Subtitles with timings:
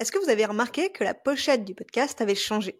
[0.00, 2.78] Est-ce que vous avez remarqué que la pochette du podcast avait changé?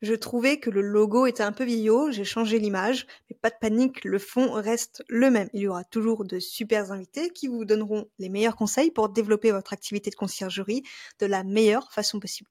[0.00, 3.56] Je trouvais que le logo était un peu vieillot, j'ai changé l'image, mais pas de
[3.60, 5.50] panique, le fond reste le même.
[5.52, 9.50] Il y aura toujours de super invités qui vous donneront les meilleurs conseils pour développer
[9.50, 10.82] votre activité de conciergerie
[11.18, 12.48] de la meilleure façon possible.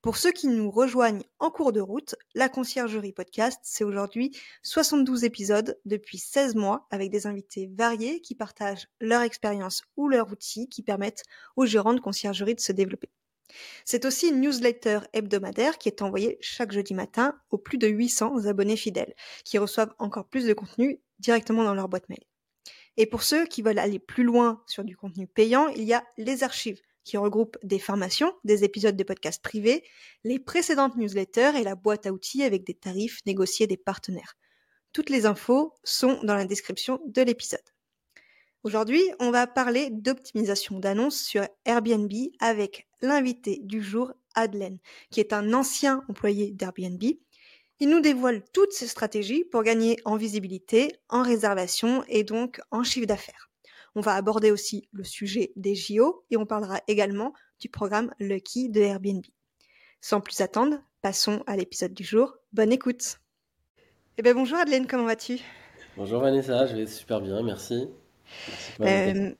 [0.00, 5.24] Pour ceux qui nous rejoignent en cours de route, la Conciergerie Podcast, c'est aujourd'hui 72
[5.24, 10.70] épisodes depuis 16 mois avec des invités variés qui partagent leur expérience ou leurs outils
[10.70, 11.24] qui permettent
[11.56, 13.10] aux gérants de conciergerie de se développer.
[13.84, 18.46] C'est aussi une newsletter hebdomadaire qui est envoyée chaque jeudi matin aux plus de 800
[18.46, 22.24] abonnés fidèles qui reçoivent encore plus de contenu directement dans leur boîte mail.
[22.96, 26.04] Et pour ceux qui veulent aller plus loin sur du contenu payant, il y a
[26.18, 29.82] les archives qui regroupe des formations, des épisodes de podcasts privés,
[30.24, 34.36] les précédentes newsletters et la boîte à outils avec des tarifs négociés des partenaires.
[34.92, 37.71] Toutes les infos sont dans la description de l'épisode.
[38.64, 44.78] Aujourd'hui, on va parler d'optimisation d'annonces sur Airbnb avec l'invité du jour, Adlen,
[45.10, 47.02] qui est un ancien employé d'Airbnb.
[47.80, 52.84] Il nous dévoile toutes ses stratégies pour gagner en visibilité, en réservation et donc en
[52.84, 53.50] chiffre d'affaires.
[53.96, 58.68] On va aborder aussi le sujet des JO et on parlera également du programme Lucky
[58.68, 59.24] de Airbnb.
[60.00, 62.36] Sans plus attendre, passons à l'épisode du jour.
[62.52, 63.18] Bonne écoute.
[64.18, 65.40] Eh bien bonjour Adelaine, comment vas-tu?
[65.96, 67.88] Bonjour Vanessa, je vais super bien, merci.
[68.78, 69.34] Merci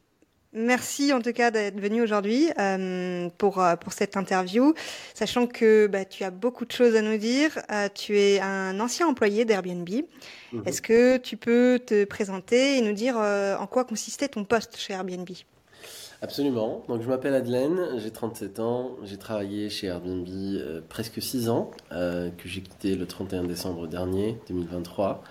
[0.54, 4.74] Merci en tout cas d'être venu aujourd'hui euh, pour, euh, pour cette interview,
[5.14, 7.58] sachant que bah, tu as beaucoup de choses à nous dire.
[7.70, 9.88] Euh, tu es un ancien employé d'Airbnb.
[10.52, 10.62] Mhm.
[10.66, 14.92] Est-ce que tu peux te présenter et nous dire en quoi consistait ton poste chez
[14.92, 15.28] Airbnb?
[16.20, 16.84] Absolument.
[16.86, 20.28] Donc je m'appelle Adelaine, j'ai 37 ans, j'ai travaillé chez Airbnb
[20.88, 25.24] presque 6 ans, que j'ai quitté le 31 décembre dernier, 2023.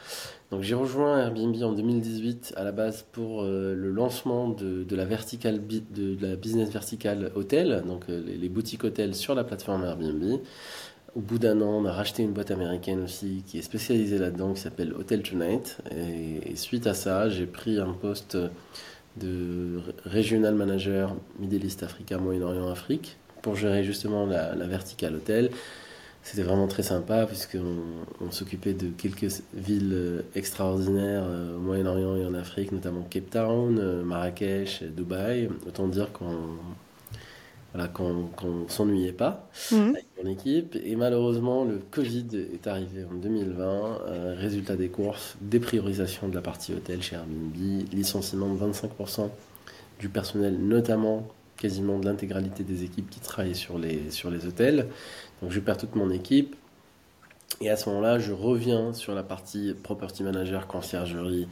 [0.51, 5.05] Donc j'ai rejoint Airbnb en 2018 à la base pour euh, le lancement de, la
[5.05, 10.41] verticale de, la business verticale hôtel, donc euh, les, boutiques hôtels sur la plateforme Airbnb.
[11.15, 14.53] Au bout d'un an, on a racheté une boîte américaine aussi qui est spécialisée là-dedans,
[14.53, 15.77] qui s'appelle Hotel Tonight.
[15.95, 18.37] Et, suite à ça, j'ai pris un poste
[19.17, 25.49] de regional manager Middle East Africa, Moyen-Orient, Afrique, pour gérer justement la, la verticale hôtel
[26.23, 27.75] c'était vraiment très sympa puisqu'on
[28.19, 33.31] on, s'occupait de quelques villes euh, extraordinaires euh, au Moyen-Orient et en Afrique, notamment Cape
[33.31, 35.49] Town, euh, Marrakech, Dubaï.
[35.67, 36.57] Autant dire qu'on
[37.73, 39.91] voilà, qu'on s'ennuyait pas mhm.
[39.91, 40.75] avec mon équipe.
[40.83, 44.35] Et malheureusement, le Covid est arrivé en 2020.
[44.35, 47.55] résultat des courses, dépriorisation de la partie hôtel chez Airbnb,
[47.93, 49.29] licenciement de 25%
[50.01, 51.29] du personnel, notamment
[51.61, 54.87] quasiment de l'intégralité des équipes qui travaillaient sur les, sur les hôtels.
[55.41, 56.55] Donc je perds toute mon équipe.
[57.61, 61.47] Et à ce moment-là, je reviens sur la partie property manager, conciergerie.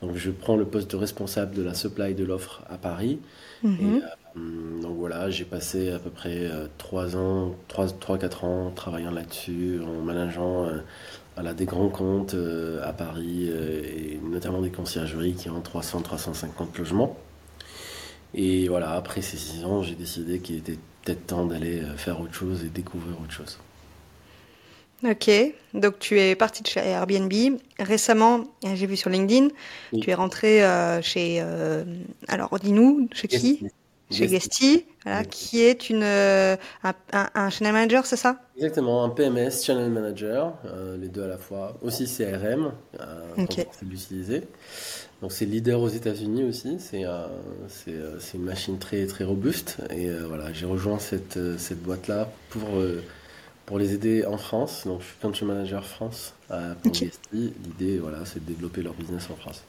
[0.00, 3.18] Donc je prends le poste de responsable de la supply de l'offre à Paris.
[3.62, 3.76] Mhm.
[3.80, 9.10] Et, euh, donc voilà, j'ai passé à peu près 3 euh, ans, 3-4 ans travaillant
[9.10, 12.34] là-dessus, en manageant euh, des grands comptes
[12.82, 17.16] à Paris, et notamment des conciergeries qui ont 300-350 logements.
[18.34, 22.20] Et voilà, après ces six ans, j'ai décidé qu'il était peut-être temps d'aller euh, faire
[22.20, 23.58] autre chose et découvrir autre chose.
[25.04, 25.28] Ok,
[25.74, 27.32] donc tu es parti de chez Airbnb.
[27.80, 28.44] Récemment,
[28.74, 29.48] j'ai vu sur LinkedIn,
[30.00, 31.40] tu es rentré euh, chez.
[31.40, 31.84] Euh,
[32.28, 33.66] alors, dis-nous, chez qui?
[34.12, 38.42] Chez Guesty, voilà, qui est une, un, un, channel manager, c'est ça?
[38.56, 40.52] Exactement, un PMS, channel manager,
[41.00, 41.78] les deux à la fois.
[41.80, 43.64] Aussi CRM, euh, okay.
[43.64, 44.42] pour l'utiliser.
[45.22, 46.78] Donc c'est leader aux États-Unis aussi.
[46.80, 47.28] C'est euh,
[47.86, 49.78] euh, une machine très très robuste.
[49.90, 52.68] Et euh, voilà, j'ai rejoint cette, cette boîte là pour
[53.64, 54.82] pour les aider en France.
[54.84, 56.92] Donc je suis country manager France pour
[57.32, 59.62] L'idée voilà, c'est de développer leur business en France.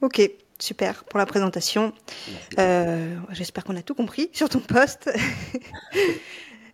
[0.00, 0.22] Ok,
[0.60, 1.92] super pour la présentation.
[3.32, 5.10] J'espère qu'on a tout compris sur ton poste.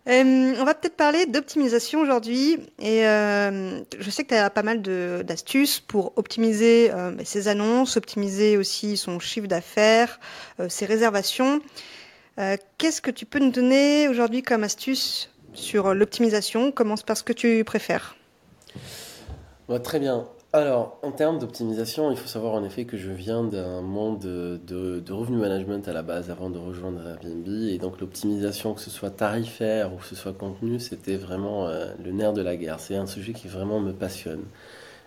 [0.09, 2.57] Euh, on va peut-être parler d'optimisation aujourd'hui.
[2.79, 7.95] Et euh, je sais que tu as pas mal d'astuces pour optimiser euh, ses annonces,
[7.95, 10.19] optimiser aussi son chiffre d'affaires,
[10.67, 11.61] ses réservations.
[12.77, 16.71] Qu'est-ce que tu peux nous donner aujourd'hui comme astuce sur l'optimisation?
[16.71, 18.15] Commence par ce que tu préfères?
[19.83, 20.25] très bien.
[20.51, 25.11] Alors, en termes d'optimisation, il faut savoir en effet que je viens d'un monde de,
[25.11, 27.47] revenu management à la base avant de rejoindre Airbnb.
[27.47, 31.93] Et donc, l'optimisation, que ce soit tarifaire ou que ce soit contenu, c'était vraiment euh,
[32.03, 32.79] le nerf de la guerre.
[32.79, 34.43] C'est un sujet qui vraiment me passionne.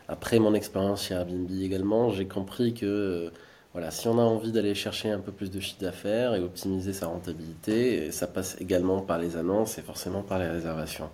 [0.08, 3.30] Après mon expérience chez Airbnb également, j'ai compris que euh,
[3.72, 6.92] voilà, si on a envie d'aller chercher un peu plus de chiffre d'affaires et optimiser
[6.92, 11.10] sa rentabilité, ça passe également par les annonces et forcément par les réservations.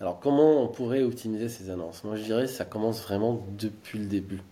[0.00, 2.04] Alors comment on pourrait optimiser ces annonces?
[2.04, 4.42] Moi je dirais que ça commence vraiment depuis le début.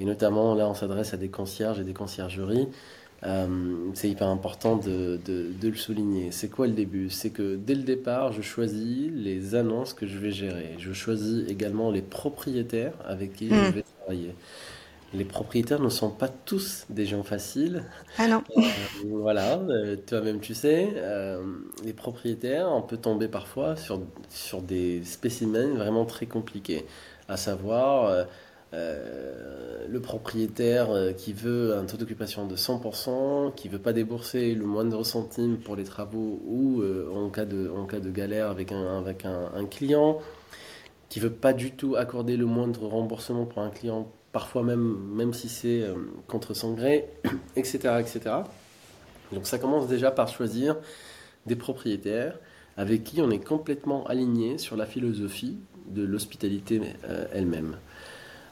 [0.00, 2.68] Et notamment là on s'adresse à des concierges et des conciergeries.
[3.24, 5.18] Euh, c'est hyper important de,
[5.62, 6.30] le souligner.
[6.30, 7.08] C'est quoi le début?
[7.10, 10.74] C'est que dès le départ, je choisis les annonces que je vais gérer.
[10.78, 13.72] Je choisis également les propriétaires avec qui je hmm.
[13.72, 14.34] vais travailler
[15.14, 17.84] les propriétaires ne sont pas tous des gens faciles.
[18.18, 18.42] Ah non.
[18.56, 18.62] Euh,
[19.04, 21.42] voilà, euh, toi-même tu sais, euh,
[21.84, 26.84] les propriétaires, on peut tomber parfois sur, sur des spécimens vraiment très compliqués.
[27.28, 28.26] À savoir,
[28.72, 35.02] le propriétaire qui veut un taux d'occupation de 100%, qui veut pas débourser le moindre
[35.04, 36.82] centime pour les travaux ou
[37.14, 40.18] en, cas de, en cas de galère avec un, avec un, un client,
[41.08, 45.32] qui veut pas du tout accorder le moindre remboursement pour un client parfois même, même
[45.32, 45.94] si c'est euh,
[46.26, 47.06] contre son gré,
[47.56, 48.20] etc., etc.
[49.32, 50.76] Donc ça commence déjà par choisir
[51.46, 52.38] des propriétaires
[52.76, 57.76] avec qui on est complètement aligné sur la philosophie de l'hospitalité euh, elle-même.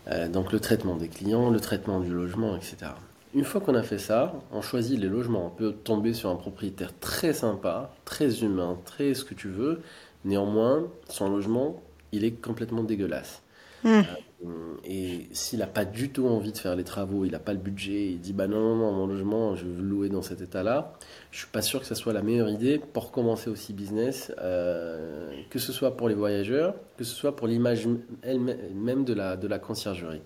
[0.06, 2.92] Euh, donc le traitement des clients, le traitement du logement, etc.
[3.34, 5.46] Une fois qu'on a fait ça, on choisit les logements.
[5.46, 9.82] On peut tomber sur un propriétaire très sympa, très humain, très ce que tu veux.
[10.24, 11.82] Néanmoins, son logement,
[12.12, 13.41] il est complètement dégueulasse.
[13.84, 14.02] Hmm.
[14.44, 17.52] Euh, et s'il n'a pas du tout envie de faire les travaux, il n'a pas
[17.52, 20.40] le budget, il dit bah non, non, non, mon logement, je veux louer dans cet
[20.40, 20.94] état-là,
[21.30, 25.30] je suis pas sûr que ce soit la meilleure idée pour commencer aussi business, euh,
[25.50, 27.86] que ce soit pour les voyageurs, que ce soit pour l'image
[28.22, 30.22] elle-même de la, de la conciergerie.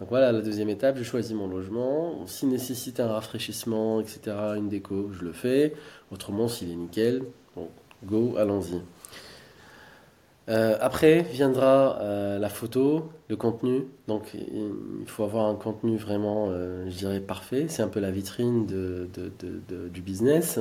[0.00, 2.26] Donc voilà, la deuxième étape, je choisis mon logement.
[2.26, 5.74] S'il nécessite un rafraîchissement, etc., une déco, je le fais.
[6.10, 7.22] Autrement, s'il est nickel,
[7.54, 7.68] bon,
[8.04, 8.80] go, allons-y.
[10.48, 13.86] Euh, après viendra euh, la photo, le contenu.
[14.08, 17.66] Donc il faut avoir un contenu vraiment, euh, je dirais, parfait.
[17.68, 20.58] C'est un peu la vitrine du business,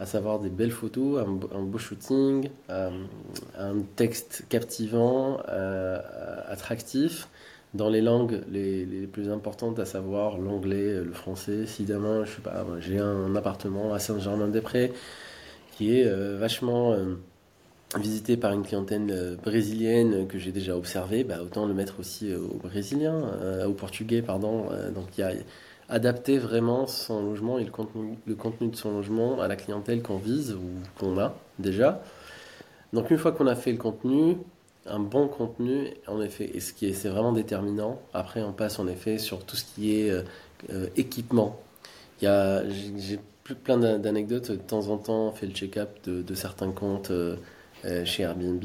[0.00, 1.24] à savoir des belles photos,
[1.54, 5.38] un, beau shooting, un texte captivant,
[6.48, 7.28] attractif.
[7.72, 11.66] Dans les langues les, les, plus importantes, à savoir l'anglais, le français.
[11.66, 14.92] Si demain, je sais pas, j'ai un appartement à Saint-Germain-des-Prés
[15.76, 16.96] qui est vachement
[17.98, 22.30] visité par une clientèle euh, brésilienne que j'ai déjà observée, bah, autant le mettre aussi
[22.30, 24.66] euh, aux Brésiliens, euh, Portugais, pardon.
[24.94, 25.32] donc il y a
[25.88, 30.52] adapter vraiment son logement et le contenu, de son logement à la clientèle qu'on vise
[30.52, 32.02] ou qu'on a déjà.
[32.92, 34.36] Donc une fois qu'on a fait le contenu,
[34.86, 38.00] un bon contenu, en effet, et ce qui est, c'est vraiment déterminant.
[38.14, 40.12] Après, on passe en effet sur tout ce qui est
[40.96, 41.58] équipement.
[42.20, 43.18] J'ai,
[43.54, 44.50] plein d'anecdotes.
[44.50, 47.10] De temps en temps, on fait le check-up de, certains comptes.
[47.10, 47.36] Euh,
[48.04, 48.62] chez Airbnb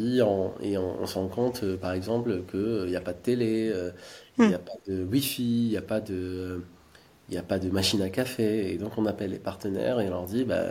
[0.62, 3.92] et on, se rend compte, euh, par exemple, qu'il n'y a pas de télé, euh,
[4.38, 4.62] il n'y a hmm.
[4.62, 6.62] pas de Wi-Fi, il n'y a pas de...
[7.28, 10.06] Il n'y a pas de machine à café, et donc on appelle les partenaires et
[10.06, 10.62] on leur dit bah,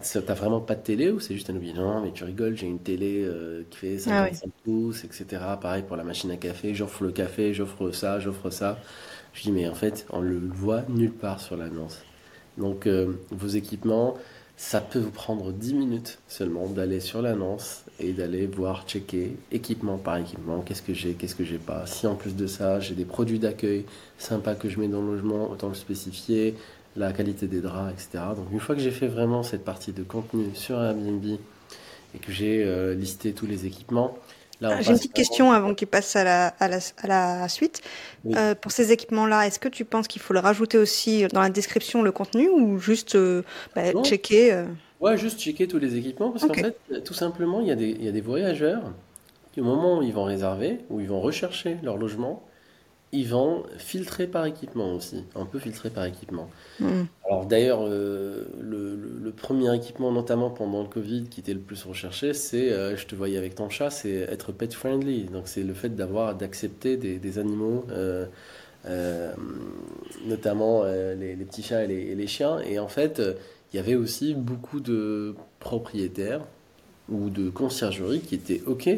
[0.00, 2.68] T'as vraiment pas de télé ou c'est juste un oubli Non, mais tu rigoles, j'ai
[2.68, 3.28] une télé
[3.68, 5.26] qui fait 55 ah pouces, etc.
[5.60, 8.78] Pareil pour la machine à café, j'offre le café, j'offre ça, j'offre ça.
[9.32, 12.00] Je dis, mais en fait, on le voit nulle part sur l'annonce.
[12.56, 14.14] Donc, vos équipements,
[14.62, 19.96] ça peut vous prendre 10 minutes seulement d'aller sur l'annonce et d'aller voir, checker équipement
[19.96, 21.86] par équipement, qu'est-ce que j'ai, qu'est-ce que j'ai pas?
[21.86, 23.86] Si en plus de ça, j'ai des produits d'accueil
[24.18, 26.54] sympas que je mets dans le logement, autant le spécifier,
[26.94, 28.22] la qualité des draps, etc.
[28.36, 32.30] Donc une fois que j'ai fait vraiment cette partie de contenu sur Airbnb et que
[32.30, 34.18] j'ai euh, listé tous les équipements,
[34.62, 37.82] ah, j'ai une petite question avant qu'il passe à la, à la, à la suite.
[38.26, 41.50] Euh, pour ces équipements-là, est-ce que tu penses qu'il faut le rajouter aussi dans la
[41.50, 43.42] description, le contenu, ou juste euh,
[43.74, 44.66] bah, checker euh
[45.00, 47.88] Ouais, juste checker tous les équipements, parce qu'en fait, tout simplement, il y, a des,
[47.88, 48.82] il y a des voyageurs
[49.52, 52.42] qui, au moment où ils vont réserver, où ils vont rechercher leur logement,
[53.12, 56.48] ils vont filtrer par équipement aussi, un peu filtrer par équipement.
[56.78, 57.04] Hmm.
[57.26, 62.34] Alors d'ailleurs, euh, le, premier équipement, notamment pendant le Covid, qui était le plus recherché,
[62.34, 65.24] c'est, euh, je te voyais avec ton chat, c'est être pet friendly.
[65.24, 68.26] Donc c'est le fait d'avoir, d'accepter des, animaux, euh,
[70.26, 72.60] notamment les, petits chats et les, et les, chiens.
[72.60, 73.20] Et en fait,
[73.72, 76.42] il y avait aussi beaucoup de propriétaires
[77.08, 78.88] ou de conciergeries qui étaient OK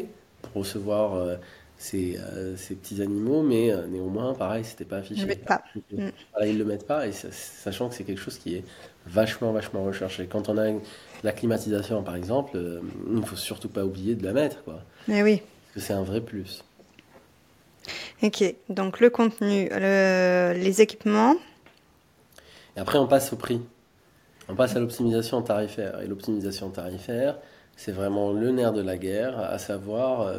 [0.41, 1.37] pour recevoir
[1.83, 5.15] ces, euh, ces, petits animaux, mais euh, néanmoins, pareil, c'était pas affiché.
[5.15, 5.63] Ils le mettent pas.
[5.91, 6.09] Mm.
[6.45, 8.63] ils le mettent pas, et sachant que c'est quelque chose qui est
[9.05, 10.27] vachement, vachement recherché.
[10.27, 10.71] Quand on a
[11.23, 14.79] la climatisation, par exemple, euh, il ne faut surtout pas oublier de la mettre, quoi.
[15.09, 15.41] Mais oui.
[15.41, 16.63] Parce que c'est un vrai plus.
[18.21, 21.35] Ok, donc le contenu, les équipements.
[22.77, 23.59] Et après, on passe au prix.
[24.47, 25.99] On passe à l'optimisation tarifaire.
[25.99, 27.39] Et l'optimisation tarifaire,
[27.75, 30.33] c'est vraiment le nerf de la guerre, à savoir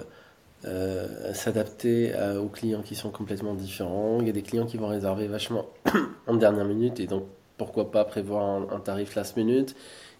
[0.67, 4.19] euh, euh, s'adapter aux clients qui sont complètement différents.
[4.21, 5.67] Il y a des clients qui vont réserver vachement
[6.27, 7.25] en dernière minute et donc
[7.57, 9.75] pourquoi pas prévoir un, tarif last minute.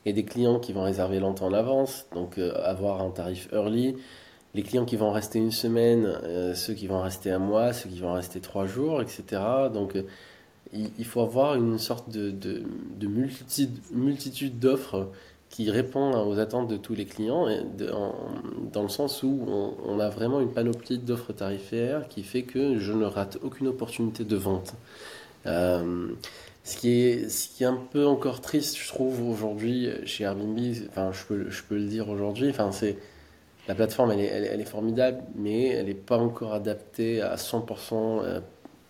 [0.05, 3.11] Il y a des clients qui vont réserver longtemps en avance, donc euh, avoir un
[3.11, 3.97] tarif early.
[4.55, 6.17] Les clients qui vont rester une semaine,
[6.55, 9.43] ceux qui vont rester un mois, ceux qui vont rester trois jours, etc.
[9.73, 9.97] Donc
[10.73, 15.11] il, faut avoir une sorte de, de, multitude, multitude d'offres
[15.55, 17.61] qui répond aux attentes de tous les clients, et
[18.73, 19.47] dans le sens où
[19.87, 24.25] on, a vraiment une panoplie d'offres tarifaires qui fait que je ne rate aucune opportunité
[24.25, 24.75] de vente.
[25.47, 26.09] Euh,
[26.65, 30.59] ce, qui est, ce qui est un peu encore triste, je trouve, aujourd'hui chez Airbnb,
[30.89, 32.99] enfin, je peux, je peux le dire aujourd'hui, enfin, c'est
[33.69, 38.41] la plateforme, elle est, elle, est, formidable, mais elle n'est pas encore adaptée à 100%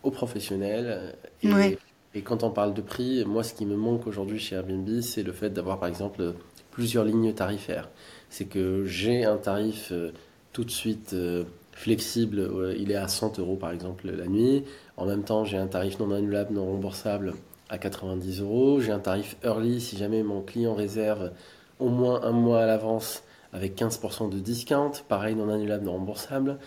[0.03, 1.15] aux professionnels.
[1.43, 1.77] Et,
[2.15, 5.23] et, quand on parle de prix, moi, ce qui me manque aujourd'hui chez Airbnb, c'est
[5.23, 6.33] le fait d'avoir, par exemple,
[6.75, 7.89] plusieurs lignes tarifaires.
[8.29, 10.11] C'est que j'ai un tarif euh,
[10.53, 14.65] tout de suite euh, flexible, euh, il est à 100 euros, par exemple, la nuit.
[14.97, 17.35] En même temps, j'ai un tarif non annulable, non remboursable
[17.71, 18.81] à 90 euros.
[18.81, 21.31] J'ai un tarif early si jamais mon client réserve
[21.79, 24.93] au moins un mois à l'avance avec 15% de discount.
[25.09, 26.59] Pareil, non annulable, non remboursable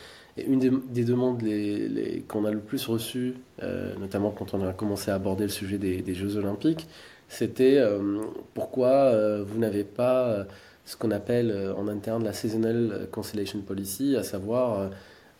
[0.45, 1.43] une des, demandes
[2.27, 3.33] qu'on a le plus reçues,
[3.99, 6.87] notamment quand on a commencé à aborder le sujet des, Jeux Olympiques,
[7.29, 8.21] c'était euh,
[8.53, 10.45] pourquoi euh, vous n'avez pas
[10.85, 14.89] ce qu'on appelle en interne la Seasonal Cancellation Policy, à savoir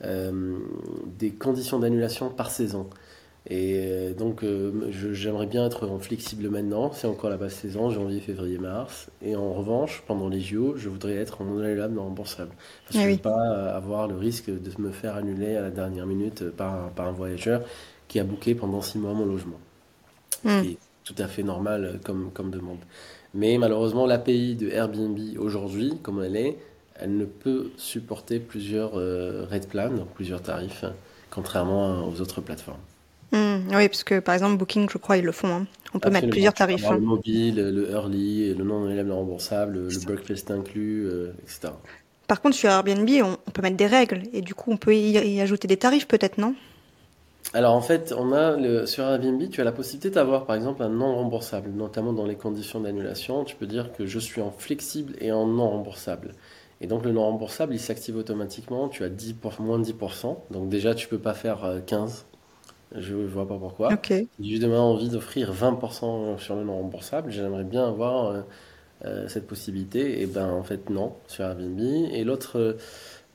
[0.02, 2.90] des conditions d'annulation par saison.
[3.50, 6.92] Et euh, donc, euh, j'aimerais bien être en flexible maintenant.
[6.92, 9.10] C'est encore la basse saison, janvier, février, mars.
[9.22, 12.52] Et en revanche, pendant les JO, je voudrais être en non annulable, non remboursable.
[12.86, 15.56] Parce que ah je ne veux pas euh, avoir le risque de me faire annuler
[15.56, 17.62] à la dernière minute par, par un voyageur
[18.10, 19.60] qui a booké pendant six mois mon logement.
[20.44, 20.64] Hmm.
[21.08, 22.80] Tout à fait normal comme, comme demande.
[23.34, 26.58] Mais malheureusement, l'API de Airbnb aujourd'hui, comme elle est,
[27.00, 28.94] elle ne peut supporter plusieurs
[29.50, 30.86] rate plans, donc plusieurs tarifs,
[31.30, 32.80] contrairement aux autres plateformes.
[33.32, 35.54] Hmm, oui, parce que par exemple, Booking, je crois, ils le font.
[35.54, 35.68] Hein.
[35.94, 36.86] On peut mettre plusieurs tarifs.
[36.86, 36.96] Hein.
[36.96, 41.74] Le mobile, le early, le non élève remboursable, le breakfast inclus, euh, etc.
[42.28, 45.42] Par contre, sur Airbnb, on, peut mettre des règles et du coup, on peut y,
[45.42, 46.56] ajouter des tarifs peut-être, non?
[47.54, 50.84] Alors en fait, on a le, sur Airbnb, tu as la possibilité d'avoir par exemple
[50.84, 53.46] un non remboursable, notamment dans les conditions d'annulation.
[53.46, 56.34] Tu peux dire que je suis en flexible et en non remboursable.
[56.82, 58.90] Et donc le non remboursable, il s'active automatiquement.
[58.90, 60.38] Tu as 10 pour, moins 10%.
[60.52, 62.32] Donc déjà, tu peux pas faire 15 euh,
[62.96, 63.90] je ne vois pas pourquoi.
[64.10, 67.32] J'ai justement envie d'offrir 20% sur le non remboursable.
[67.32, 68.42] J'aimerais bien avoir euh,
[69.06, 70.22] euh, cette possibilité.
[70.22, 71.80] Et ben en fait non sur Airbnb.
[71.82, 72.78] Et l'autre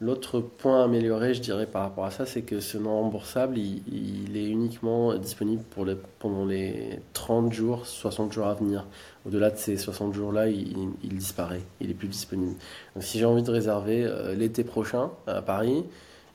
[0.03, 4.37] l'autre point amélioré, je dirais par rapport à ça, c'est que ce non remboursable, il,
[4.37, 8.87] est uniquement disponible pour les, pendant les 30 jours, 60 jours à venir.
[9.25, 11.63] Au-delà de ces 60 jours-là, il, disparaît.
[11.81, 12.57] Il est plus disponible.
[12.95, 15.85] Donc si j'ai envie de réserver euh, l'été prochain à Paris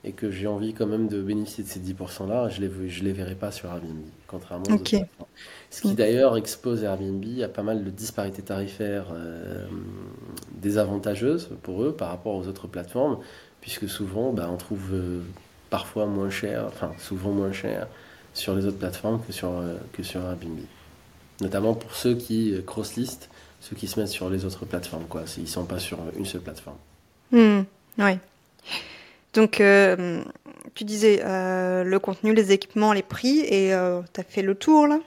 [0.05, 3.03] et que j'ai envie quand même de bénéficier de ces 10% là, je les, je
[3.03, 4.95] les verrai pas sur Airbnb, contrairement aux autres
[5.69, 9.65] Ce qui d'ailleurs expose Airbnb à pas mal de disparités tarifaires euh,
[10.53, 13.17] désavantageuses pour eux par rapport aux autres plateformes,
[13.61, 15.21] puisque souvent bah, on trouve euh,
[15.69, 17.87] parfois moins cher, enfin souvent moins cher
[18.33, 20.59] sur les autres plateformes que sur, euh, que sur Airbnb.
[21.41, 23.29] Notamment pour ceux qui cross-list,
[23.61, 25.23] ceux qui se mettent sur les autres plateformes, quoi.
[25.37, 26.77] Ils ne sont pas sur une seule plateforme.
[27.31, 27.61] Mm.
[27.99, 28.19] oui.
[29.33, 30.23] Donc, euh,
[30.73, 34.55] tu disais euh, le contenu, les équipements, les prix, et euh, tu as fait le
[34.55, 34.99] tour là?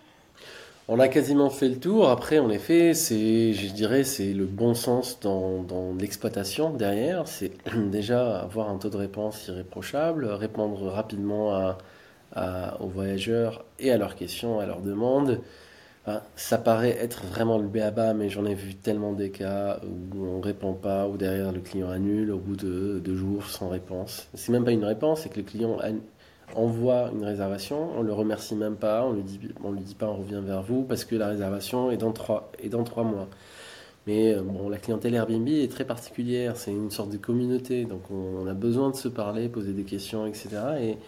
[0.90, 2.10] On a quasiment fait le tour.
[2.10, 7.28] Après, en effet, c'est, je dirais, c'est le bon sens dans, l'exploitation derrière.
[7.28, 7.52] C'est
[7.90, 11.76] déjà avoir un taux de réponse irréprochable, répondre rapidement
[12.80, 15.40] aux voyageurs et à leurs questions, à leurs demandes,
[16.34, 20.40] ça paraît être vraiment le béaba, mais j'en ai vu tellement des cas où on
[20.40, 24.28] répond pas, ou derrière le client annule au bout de deux jours sans réponse.
[24.34, 25.78] C'est même pas une réponse, c'est que le client
[26.54, 30.06] envoie une réservation, on le remercie même pas, on lui dit, on lui dit pas
[30.06, 33.28] on revient vers vous parce que la réservation est dans trois, est dans trois mois.
[34.06, 38.02] Mais euh, bon, la clientèle Airbnb est très particulière, c'est une sorte de communauté, donc
[38.10, 40.48] on, on, a besoin de se parler, poser des questions, etc.
[40.80, 40.98] Et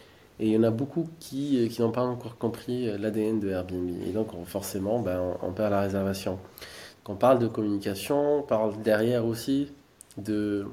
[0.47, 3.49] il y en a beaucoup qui, euh, qui n'ont pas encore compris euh, l'ADN de
[3.49, 3.91] Airbnb.
[4.07, 6.39] Et donc, forcément, ben, on, perd la réservation.
[7.05, 9.69] Quand on parle de communication, on parle derrière aussi
[10.19, 10.67] de,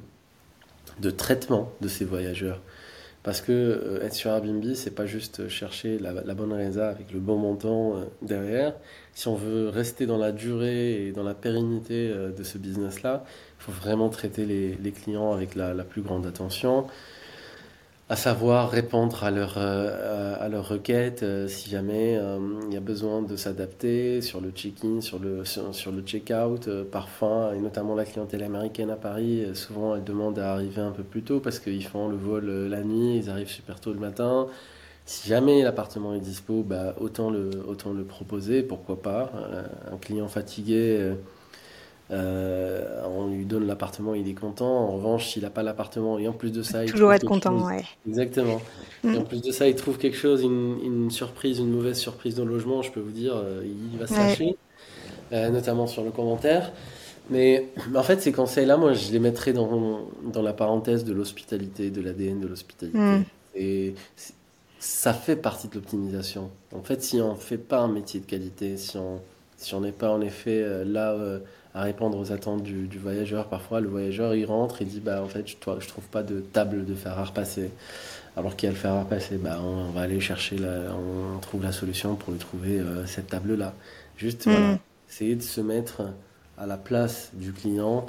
[0.99, 2.59] de traitement de ces voyageurs.
[3.23, 7.19] Parce que euh, être sur Airbnb, c'est pas juste chercher la, bonne résa avec le
[7.19, 8.75] bon montant derrière.
[9.13, 13.25] Si on veut rester dans la durée et dans la pérennité de ce business-là,
[13.59, 16.85] il faut vraiment traiter les, les clients avec la, la, plus grande attention
[18.11, 22.77] à savoir répondre à leurs euh, à leurs requêtes euh, si jamais euh, il y
[22.77, 26.67] a besoin de s'adapter sur le check-in, sur le sur, le check-out.
[26.91, 31.03] parfois, et notamment la clientèle américaine à Paris, souvent elle demande à arriver un peu
[31.03, 34.47] plus tôt parce qu'ils font le vol la nuit, ils arrivent super tôt le matin.
[35.05, 39.31] Si jamais l'appartement est dispo, bah, autant le autant le proposer, pourquoi pas.
[39.91, 41.13] un client fatigué
[42.11, 44.65] euh, on lui donne l'appartement, il est content.
[44.65, 47.67] En revanche, s'il n'a pas l'appartement et en plus de ça, il toujours être content,
[47.67, 47.83] ouais.
[48.07, 48.61] Exactement.
[49.03, 49.25] Et en mm.
[49.25, 52.81] plus de ça, il trouve quelque chose, une, surprise, une mauvaise surprise dans le logement.
[52.81, 54.57] Je peux vous dire, euh, il va se lâcher,
[55.33, 56.71] euh, notamment sur le commentaire.
[57.29, 61.91] Mais en fait, ces conseils-là, moi, je les mettrais dans, dans la parenthèse de l'hospitalité,
[61.91, 62.97] de l'ADN de l'hospitalité.
[62.97, 63.23] Mm.
[63.53, 63.93] Et
[64.79, 66.49] ça fait partie de l'optimisation.
[66.73, 69.19] En fait, si on ne fait pas un métier de qualité, si on
[69.57, 71.17] si on n'est pas en effet là
[71.73, 73.47] à répondre aux attentes du, voyageur.
[73.47, 76.39] Parfois, le voyageur, il rentre et dit bah, En fait, je ne trouve pas de
[76.39, 77.71] table de fer à repasser.
[78.35, 81.39] Alors qu'il y a le fer à repasser, bah, on, va aller chercher, la, on
[81.39, 83.73] trouve la solution pour lui trouver euh, cette table-là.
[84.17, 84.77] Juste, mm.
[85.09, 86.01] essayer de se mettre
[86.57, 88.05] à la place du client.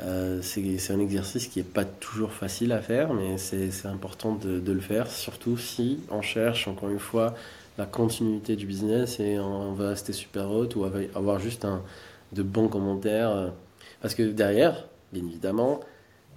[0.00, 4.58] Euh, c'est un exercice qui n'est pas toujours facile à faire, mais c'est important de,
[4.58, 7.34] de, le faire, surtout si on cherche, encore une fois,
[7.78, 11.82] la continuité du business et on va rester super haute ou avoir juste un,
[12.32, 13.30] de bons commentaires.
[13.30, 13.48] Euh,
[14.00, 15.80] parce que derrière, bien évidemment,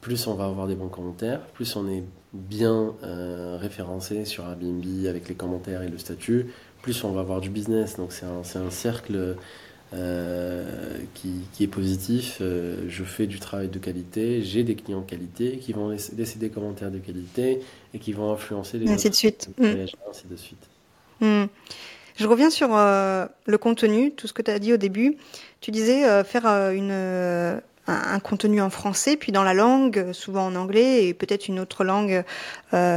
[0.01, 4.83] plus on va avoir des bons commentaires, plus on est bien euh, référencé sur Airbnb
[5.07, 6.47] avec les commentaires et le statut,
[6.81, 7.97] plus on va avoir du business.
[7.97, 9.35] Donc c'est un, un, cercle
[9.93, 12.37] euh, qui, qui, est positif.
[12.39, 16.49] je fais du travail de qualité, j'ai des clients de qualité qui vont laisser, des
[16.49, 17.61] commentaires de qualité
[17.93, 19.49] et qui vont influencer les ainsi de suite.
[19.57, 19.85] Mm.
[20.09, 20.67] Ainsi de suite.
[21.21, 21.45] Mm.
[22.17, 25.17] Je reviens sur le contenu, tout ce que tu as dit au début.
[25.65, 30.45] Tu disais euh, faire euh, euh, un, contenu en français, puis dans la langue, souvent
[30.45, 32.23] en anglais, et peut-être une autre langue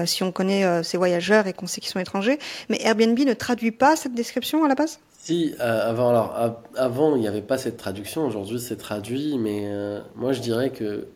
[0.04, 2.38] si on connaît ces voyageurs et qu'on sait qu'ils sont étrangers.
[2.68, 5.00] Mais Airbnb ne traduit pas cette description à la base?
[5.18, 9.66] Si, avant, alors, avant il n'y avait pas cette traduction, aujourd'hui c'est traduit, mais
[10.14, 11.08] moi je dirais que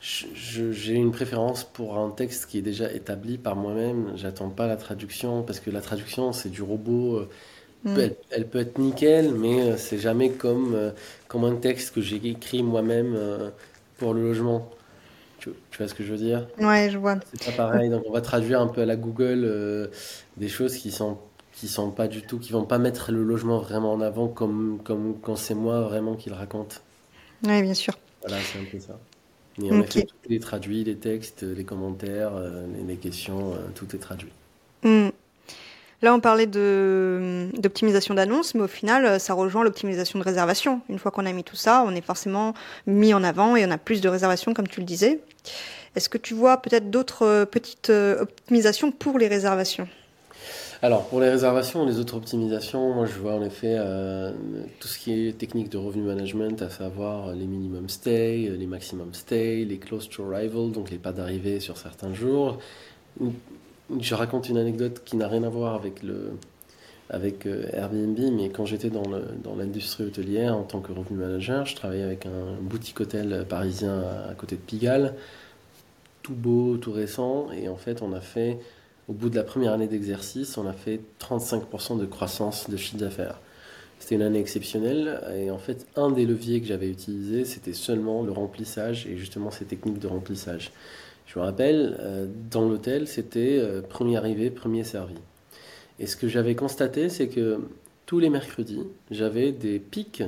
[0.00, 4.12] j'ai une préférence pour un texte qui est déjà établi par moi-même.
[4.16, 7.28] J'attends pas la traduction parce que la traduction c'est du robot.
[7.84, 7.98] Mm.
[8.30, 10.90] Elle, peut être nickel, mais euh, c'est jamais comme, euh,
[11.28, 13.50] comme un texte que j'ai écrit moi-même euh,
[13.98, 14.70] pour le logement.
[15.38, 16.48] Tu, vois ce que je veux dire?
[16.58, 17.16] Ouais, je vois.
[17.34, 17.90] C'est pas pareil.
[17.90, 19.90] Donc on va traduire un peu à la Google
[20.38, 21.18] des choses qui sont
[21.52, 24.80] qui sont pas du tout, qui vont pas mettre le logement vraiment en avant comme
[24.82, 26.80] comme quand c'est moi vraiment qui le raconte.
[27.46, 27.92] Oui, bien sûr.
[28.22, 28.98] Voilà, c'est un peu ça.
[29.58, 32.32] Mais on a fait tout est traduit, les textes, les commentaires,
[32.86, 34.32] les, questions, tout est traduit.
[34.82, 35.10] Mm.
[36.02, 40.80] Là, on parlait d'optimisation d'annonces, mais au final, ça rejoint l'optimisation de réservation.
[40.88, 42.54] Une fois qu'on a mis tout ça, on est forcément
[42.86, 45.20] mis en avant et on a plus de réservations, comme tu le disais.
[45.96, 49.86] Est-ce que tu vois peut-être d'autres euh, petites euh, optimisations pour les réservations?
[50.82, 54.32] Alors, pour les réservations, les autres optimisations, moi je vois en effet euh,
[54.80, 59.14] tout ce qui est technique de revenu management, à savoir les minimum stay, les maximum
[59.14, 62.58] stay, les close to arrival, donc les pas d'arrivée sur certains jours,
[64.00, 66.04] je raconte une anecdote qui n'a rien à voir avec,
[67.46, 69.04] euh, Airbnb, mais quand j'étais dans,
[69.56, 74.34] l'industrie hôtelière en tant que revenu manager, je travaillais avec un boutique hôtel parisien à,
[74.34, 75.14] côté de Pigalle,
[76.22, 78.58] tout beau, tout récent, et en fait on a fait,
[79.08, 82.98] au bout de la première année d'exercice, on a fait 35% de croissance de chiffre
[82.98, 83.38] d'affaires.
[83.98, 88.22] C'était une année exceptionnelle et en fait un des leviers que j'avais utilisé c'était seulement
[88.22, 90.72] le remplissage et justement ces techniques de remplissage.
[91.26, 95.16] Je me rappelle, euh, dans l'hôtel, c'était euh, premier arrivé, premier servi.
[95.98, 97.60] Et ce que j'avais constaté, c'est que
[98.06, 100.22] tous les mercredis, j'avais des pics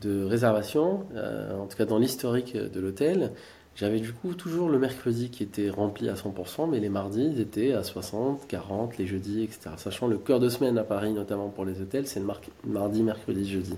[0.00, 3.32] de réservation, euh, en tout cas dans l'historique de l'hôtel.
[3.76, 7.40] J'avais du coup toujours le mercredi qui était rempli à 100%, mais les mardis, ils
[7.40, 9.70] étaient à 60, 40, les jeudis, etc.
[9.78, 12.26] Sachant le cœur de semaine à Paris, notamment pour les hôtels, c'est le
[12.64, 13.74] mardi, mercredi, jeudi.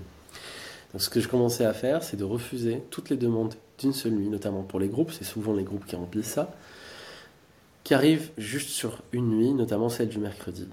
[0.93, 4.13] Donc ce que je commençais à faire, c'est de refuser toutes les demandes d'une seule
[4.13, 6.53] nuit, notamment pour les groupes, c'est souvent les groupes qui remplissent ça,
[7.83, 10.67] qui arrivent juste sur une nuit, notamment celle du mercredi,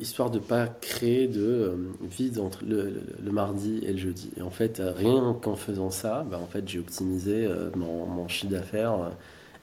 [0.00, 4.30] histoire de ne pas créer de euh, vide entre le, mardi et le jeudi.
[4.36, 8.52] Et en fait, rien qu'en faisant ça, bah, en fait, j'ai optimisé euh, mon, chiffre
[8.52, 9.08] d'affaires euh,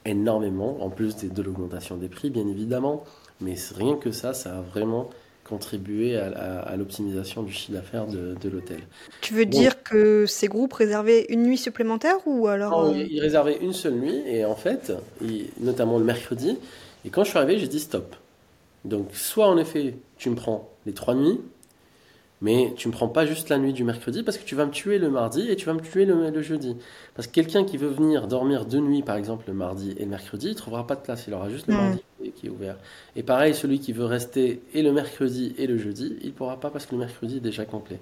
[0.04, 3.04] énormément, en plus de, de l'augmentation des prix, bien évidemment.
[3.40, 5.08] Mais rien que ça, ça a vraiment
[5.50, 8.78] contribuer à, l'optimisation du chiffre d'affaires de, l'hôtel.
[9.20, 13.20] Tu veux dire que ces groupes réservaient une nuit supplémentaire ou alors non, euh, ils
[13.20, 14.92] réservaient une seule nuit et en fait,
[15.60, 16.56] notamment le mercredi.
[17.04, 18.14] Et quand je suis arrivé, j'ai dit stop.
[18.84, 21.40] Donc soit en effet, tu me prends les trois nuits,
[22.40, 24.66] Mais tu ne me prends pas juste la nuit du mercredi parce que tu vas
[24.66, 26.76] me tuer le mardi et tu vas me tuer le, jeudi.
[27.16, 30.10] Parce que quelqu'un qui veut venir dormir deux nuits, par exemple le mardi et le
[30.10, 31.24] mercredi, il ne trouvera pas de place.
[31.26, 32.00] Il aura juste le mardi
[32.36, 32.76] qui est ouvert.
[33.16, 36.58] Et pareil, celui qui veut rester et le mercredi et le jeudi, il ne pourra
[36.58, 38.00] pas parce que le mercredi est déjà complet.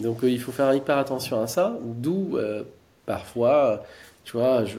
[0.00, 1.78] Donc euh, il faut faire hyper attention à ça.
[1.82, 2.64] D'où euh,
[3.06, 3.84] parfois,
[4.24, 4.78] tu vois, je,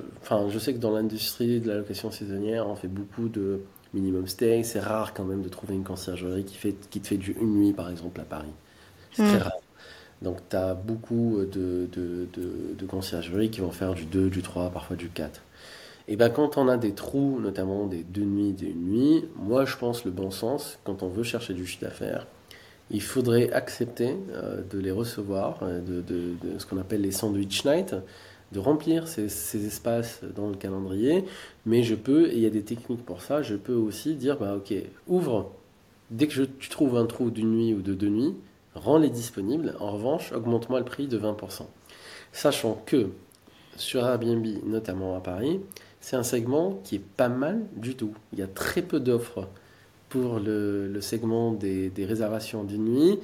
[0.49, 3.61] je sais que dans l'industrie de la location saisonnière, on fait beaucoup de
[3.93, 4.63] minimum stay.
[4.63, 7.55] C'est rare quand même de trouver une conciergerie qui, fait, qui te fait du une
[7.55, 8.53] nuit, par exemple, à Paris.
[9.11, 9.57] C'est très rare.
[10.21, 12.27] Donc, tu as beaucoup de, de,
[12.77, 15.41] de, conciergeries qui vont faire du 2, du 3, parfois du 4.
[16.11, 19.63] Et ben quand on a des trous, notamment des deux nuits, des une nuit, moi
[19.63, 22.27] je pense le bon sens, quand on veut chercher du chiffre d'affaires,
[22.89, 27.95] il faudrait accepter euh, de les recevoir, euh, de, ce qu'on appelle les sandwich night,
[28.51, 31.23] de remplir ces, ces, espaces dans le calendrier,
[31.65, 34.37] mais je peux, et il y a des techniques pour ça, je peux aussi dire,
[34.37, 34.73] bah ok,
[35.07, 35.53] ouvre,
[36.09, 38.35] dès que tu trouves un trou d'une nuit ou de deux nuits,
[38.75, 41.67] rends-les disponibles, en revanche, augmente-moi le prix de 20%.
[42.33, 43.11] Sachant que
[43.77, 45.61] sur Airbnb, notamment à Paris,
[46.01, 48.13] c'est un segment qui est pas mal du tout.
[48.33, 49.47] Il y a très peu d'offres
[50.09, 53.19] pour le, segment des, réservations d'une nuit.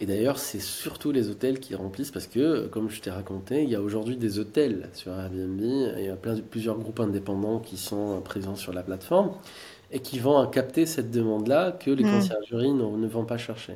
[0.00, 3.70] Et d'ailleurs, c'est surtout les hôtels qui remplissent parce que, comme je t'ai raconté, il
[3.70, 5.60] y a aujourd'hui des hôtels sur Airbnb.
[5.60, 9.30] Il y a plein, plusieurs groupes indépendants qui sont présents sur la plateforme
[9.92, 12.10] et qui vont capter cette demande-là que les mmh.
[12.10, 13.74] conciergeries ne vont pas chercher.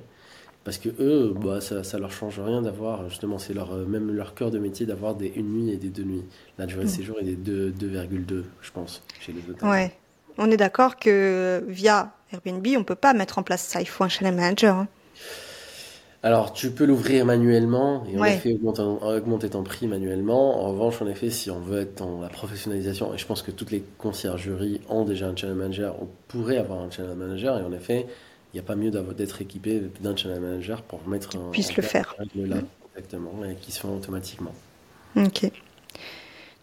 [0.69, 4.35] Parce que eux, bah, ça, ça leur change rien d'avoir, justement, c'est leur, même leur
[4.35, 6.25] cœur de métier d'avoir des une nuit et des deux nuits.
[6.59, 6.91] La durée de mm.
[6.91, 9.67] séjour est des 2,2, je pense, chez les hôtels.
[9.67, 9.93] Ouais.
[10.37, 13.81] On est d'accord que via Airbnb, on ne peut pas mettre en place ça.
[13.81, 14.77] Il faut un channel manager.
[14.77, 14.89] Hein.
[16.23, 20.67] Alors, tu peux l'ouvrir manuellement et en effet augmenter, augmenter, ton prix manuellement.
[20.67, 23.53] En revanche, en effet, si on veut être dans la professionnalisation, et je pense que
[23.53, 27.63] toutes les conciergeries ont déjà un channel manager, on pourrait avoir un channel manager et
[27.63, 28.07] en effet,
[28.53, 31.83] il n'y a pas mieux d'être équipé d'un channel manager pour mettre un, puisse le
[31.83, 32.15] faire.
[32.35, 32.57] Là,
[32.95, 34.55] exactement, et qui se font automatiquement.
[35.17, 35.51] Ok.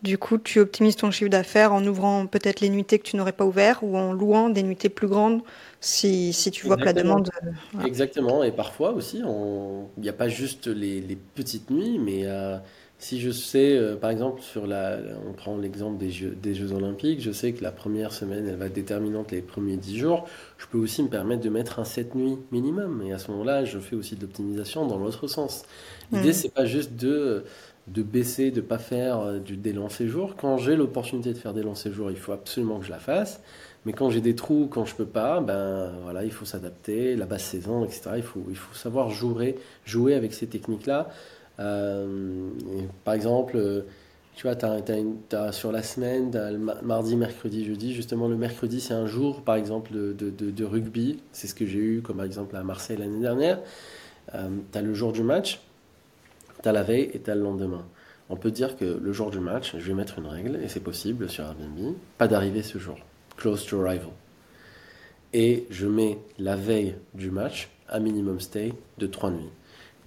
[0.02, 3.32] Du coup, tu optimises ton chiffre d'affaires en ouvrant peut-être les nuitées que tu n'aurais
[3.32, 5.42] pas ouvert ou en louant des nuitées plus grandes
[5.80, 7.30] si, si tu vois que la demande.
[7.44, 8.44] Euh, exactement.
[8.44, 12.58] Et parfois aussi, il n'y a pas juste les, les, petites nuits, mais euh,
[13.06, 14.98] si je sais, euh, par exemple, sur la,
[15.30, 18.56] on prend l'exemple des Jeux, des Jeux Olympiques, je sais que la première semaine, elle
[18.56, 20.26] va être déterminante les premiers 10 jours.
[20.58, 23.04] Je peux aussi me permettre de mettre un 7 nuits minimum.
[23.06, 25.66] Et à ce moment-là, je fais aussi de l'optimisation dans l'autre sens.
[26.12, 27.44] L'idée, c'est pas juste de,
[27.86, 30.36] de baisser, de pas faire euh, du, des longs séjours.
[30.36, 33.40] Quand j'ai l'opportunité de faire des longs séjours, il faut absolument que je la fasse.
[33.86, 37.28] Mais quand j'ai des trous, quand je peux pas, ben voilà, il faut s'adapter, la
[37.28, 38.14] basse saison, etc.
[38.16, 41.10] Il faut, il faut savoir jouer, jouer avec ces techniques-là.
[41.60, 42.50] Euh,
[43.04, 43.82] par exemple, euh,
[44.36, 47.94] tu vois, as, sur la semaine, le mardi, mercredi, jeudi.
[47.94, 51.20] Justement, le mercredi, c'est un jour, par exemple, de, rugby.
[51.32, 53.60] C'est ce que j'ai eu, comme par exemple à Marseille l'année dernière.
[54.34, 55.62] Euh, tu as le jour du match,
[56.62, 57.86] tu as la veille et tu as le lendemain.
[58.30, 60.80] On peut dire que le jour du match, je vais mettre une règle, et c'est
[60.80, 62.98] possible sur Airbnb, pas d'arriver ce jour.
[63.38, 64.10] Close to arrival.
[65.32, 69.50] Et je mets la veille du match un minimum stay de 3 nuits.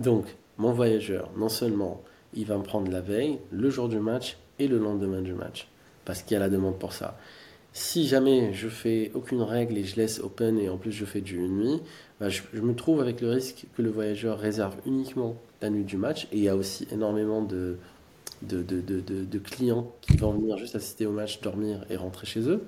[0.01, 0.27] Donc,
[0.59, 2.03] mon voyageur, non seulement
[2.35, 5.69] il va me prendre la veille, le jour du match et le lendemain du match,
[6.05, 7.19] parce qu'il y a la demande pour ça.
[7.73, 11.21] Si jamais je fais aucune règle et je laisse open et en plus je fais
[11.21, 11.81] du nuit,
[12.19, 15.97] bah, je, me trouve avec le risque que le voyageur réserve uniquement la nuit du
[15.97, 17.77] match et il y a aussi énormément de,
[18.43, 22.49] de, de, de clients qui vont venir juste assister au match, dormir et rentrer chez
[22.49, 22.65] eux.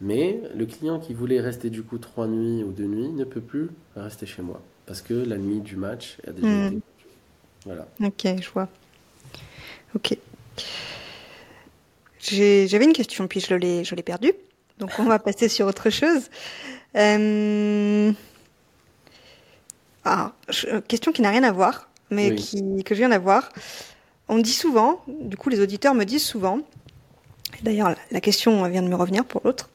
[0.00, 3.40] Mais le client qui voulait rester du coup trois nuits ou deux nuits ne peut
[3.40, 6.66] plus rester chez moi parce que la nuit du match a déjà hmm.
[6.68, 6.82] été
[8.02, 8.68] Ok, je vois.
[9.94, 10.16] Ok.
[12.20, 14.32] J'avais une question, puis je l'ai, je l'ai perdue.
[14.78, 16.28] Donc on va passer sur autre chose.
[16.96, 18.12] Euh,
[20.04, 20.32] ah,
[20.88, 23.50] question qui n'a rien à voir, mais qui, que je viens d'avoir.
[24.28, 26.60] On dit souvent, du coup les auditeurs me disent souvent,
[27.62, 29.70] d'ailleurs la question vient de me revenir pour l'autre,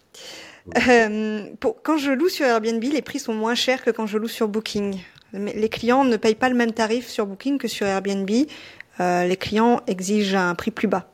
[0.88, 1.46] euh,
[1.84, 4.48] quand je loue sur Airbnb, les prix sont moins chers que quand je loue sur
[4.48, 5.00] Booking
[5.34, 8.30] les clients ne payent pas le même tarif sur Booking que sur Airbnb.
[9.00, 11.10] Euh, les clients exigent un prix plus bas.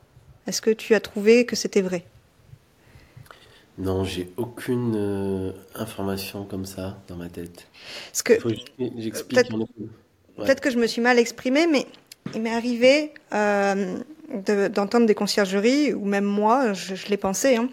[0.46, 2.04] Est-ce que tu as trouvé que c'était vrai?
[3.78, 7.66] Non, j'ai aucune euh, information comme ça dans ma tête.
[8.24, 8.34] que
[10.38, 11.86] peut-être que je me suis mal exprimé, mais
[12.34, 13.98] il m'est arrivé euh,
[14.30, 17.68] d'entendre des conciergeries, ou même moi, je, l'ai pensé, hein,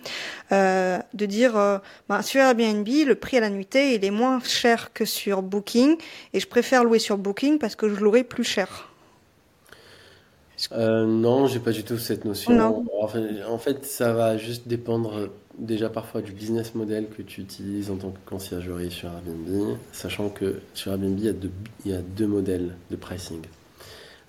[0.51, 1.77] euh, de dire euh,
[2.09, 5.97] bah, sur Airbnb, le prix à la nuitée, il est moins cher que sur Booking,
[6.33, 8.89] et je préfère louer sur Booking parce que je louerai plus cher.
[10.71, 12.83] Euh, non, j'ai pas du tout cette notion.
[13.47, 17.97] En fait, ça va juste dépendre déjà parfois du business model que tu utilises en
[17.97, 21.51] tant que conciergerie sur Airbnb, sachant que sur Airbnb, il y a deux,
[21.85, 23.41] il y a deux modèles de pricing.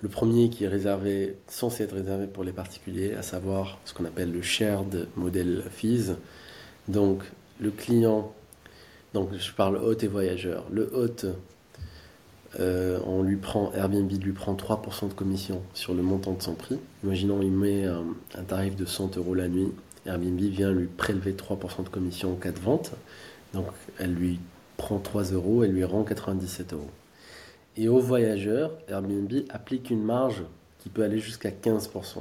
[0.01, 4.05] Le premier qui est réservé, censé être réservé pour les particuliers, à savoir ce qu'on
[4.05, 6.15] appelle le shared model fees.
[6.87, 7.23] Donc,
[7.59, 8.33] le client,
[9.13, 10.65] donc je parle hôte et voyageur.
[10.71, 11.25] Le hôte,
[12.61, 16.55] euh, on lui prend, Airbnb lui prend 3% de commission sur le montant de son
[16.55, 16.79] prix.
[17.03, 19.71] Imaginons, il met un, un tarif de 100 euros la nuit.
[20.05, 22.93] Airbnb vient lui prélever 3% de commission en cas de vente.
[23.53, 23.65] Donc,
[23.99, 24.39] elle lui
[24.77, 26.89] prend 3 euros et lui rend 97 euros.
[27.79, 30.43] Et aux voyageurs, Airbnb applique une marge
[30.79, 32.17] qui peut aller jusqu'à 15%.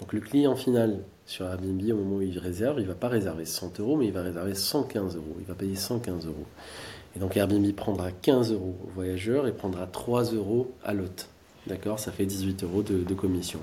[0.00, 3.08] Donc le client final sur Airbnb, au moment où il réserve, il ne va pas
[3.08, 5.36] réserver 100 euros, mais il va réserver 115 euros.
[5.38, 6.46] Il va payer 115 euros.
[7.14, 11.28] Et donc Airbnb prendra 15 euros au voyageur et prendra 3 euros à l'hôte.
[11.66, 11.98] D'accord?
[11.98, 13.60] Ça fait 18 euros de, de commission.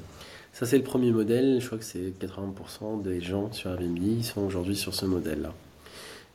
[0.52, 1.60] Ça, c'est le premier modèle.
[1.60, 5.52] Je crois que c'est 80% des gens sur Airbnb ils sont aujourd'hui sur ce modèle-là.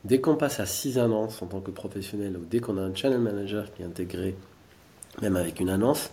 [0.03, 2.93] Dès qu'on passe à 6 annonces en tant que professionnel ou dès qu'on a un
[2.93, 4.35] channel manager qui est intégré
[5.21, 6.11] même avec une annonce,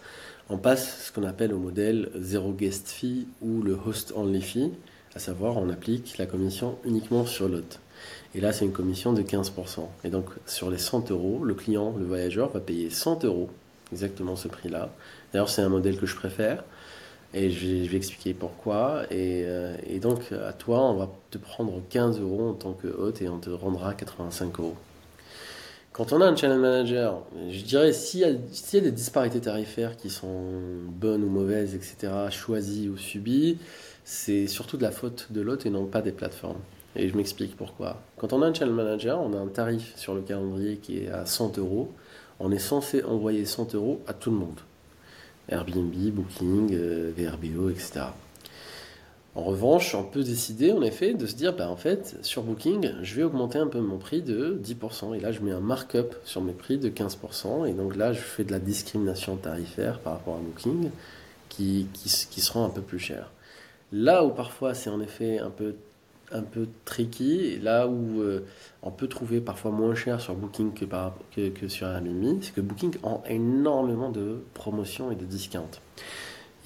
[0.49, 4.73] on passe ce qu'on appelle au modèle zéro guest fee ou le host only fee,
[5.15, 7.81] à savoir on applique la commission uniquement sur l'hôte.
[8.35, 9.81] Et là, c'est une commission de 15%.
[10.05, 13.49] Et donc, sur les 100 euros, le client, le voyageur, va payer 100 euros,
[13.93, 14.91] exactement ce prix-là.
[15.33, 16.63] D'ailleurs, c'est un modèle que je préfère.
[17.35, 19.05] Et je vais, expliquer pourquoi.
[19.11, 22.89] Et, euh, et, donc, à toi, on va te prendre 15 euros en tant que
[22.89, 24.77] hôte et on te rendra 85 euros.
[25.97, 29.97] Quand on a un channel manager, je dirais s'il y, y, a des disparités tarifaires
[29.97, 30.51] qui sont
[30.91, 33.57] bonnes ou mauvaises, etc., choisies ou subies,
[34.05, 36.61] c'est surtout de la faute de l'hôte et non pas des plateformes.
[36.97, 38.03] Et je m'explique pourquoi.
[38.19, 41.09] Quand on a un channel manager, on a un tarif sur le calendrier qui est
[41.09, 41.91] à 100 euros.
[42.41, 44.61] On est censé envoyer 100 euros à tout le monde.
[45.49, 48.09] Airbnb, Booking, euh, VRBO, etc.
[49.37, 52.93] En revanche, on peut décider en effet de se dire, bah, en fait, sur Booking,
[53.03, 55.15] je vais augmenter un peu mon prix de 10%.
[55.15, 57.69] Et là, je mets un markup sur mes prix de 15%.
[57.69, 60.91] Et donc là, je fais de la discrimination tarifaire par rapport à Booking
[61.51, 63.31] qui, qui, qui seront un peu plus cher.
[63.93, 65.75] Là où parfois c'est en effet un peu,
[66.33, 68.41] un peu tricky, là où euh,
[68.83, 72.55] on peut trouver parfois moins cher sur Booking que, par, que, que sur Airbnb, c'est
[72.55, 75.79] que Booking a énormément de promotions et de discounts.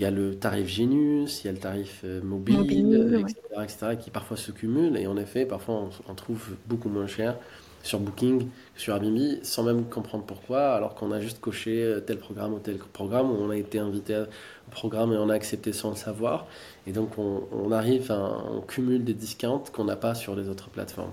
[0.01, 4.09] Il y a le tarif Genius, il y a le tarif mobile, euh, etc., qui
[4.09, 4.97] parfois se cumulent.
[4.97, 7.37] Et en effet, parfois, on, trouve beaucoup moins cher
[7.83, 12.17] sur Booking, sur Airbnb, sans même comprendre pourquoi, alors qu'on a juste coché euh, tel
[12.17, 15.75] programme ou tel programme, où on a été invité au programme et on a accepté
[15.75, 16.47] sans le savoir.
[16.87, 20.49] Et donc, on, on arrive, à, on cumule des discounts qu'on n'a pas sur les
[20.49, 21.13] autres plateformes.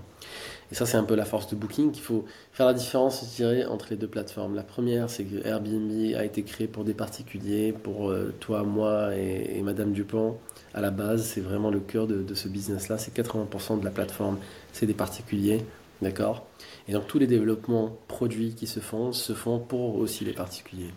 [0.71, 3.35] Et ça, c'est un peu la force de Booking qu'il faut faire la différence, je
[3.37, 4.53] dirais, entre les deux plateformes.
[4.55, 9.15] La première, c'est que Airbnb a été créé pour des particuliers, pour euh, toi, moi
[9.15, 10.37] et, Madame Dupont.
[10.73, 12.97] À la base, c'est vraiment le cœur de, de ce business-là.
[12.97, 14.37] C'est 80% de la plateforme,
[14.73, 15.63] c'est des particuliers,
[16.01, 16.45] d'accord?
[16.89, 20.91] Et donc, tous les développements produits qui se font, se font pour aussi les particuliers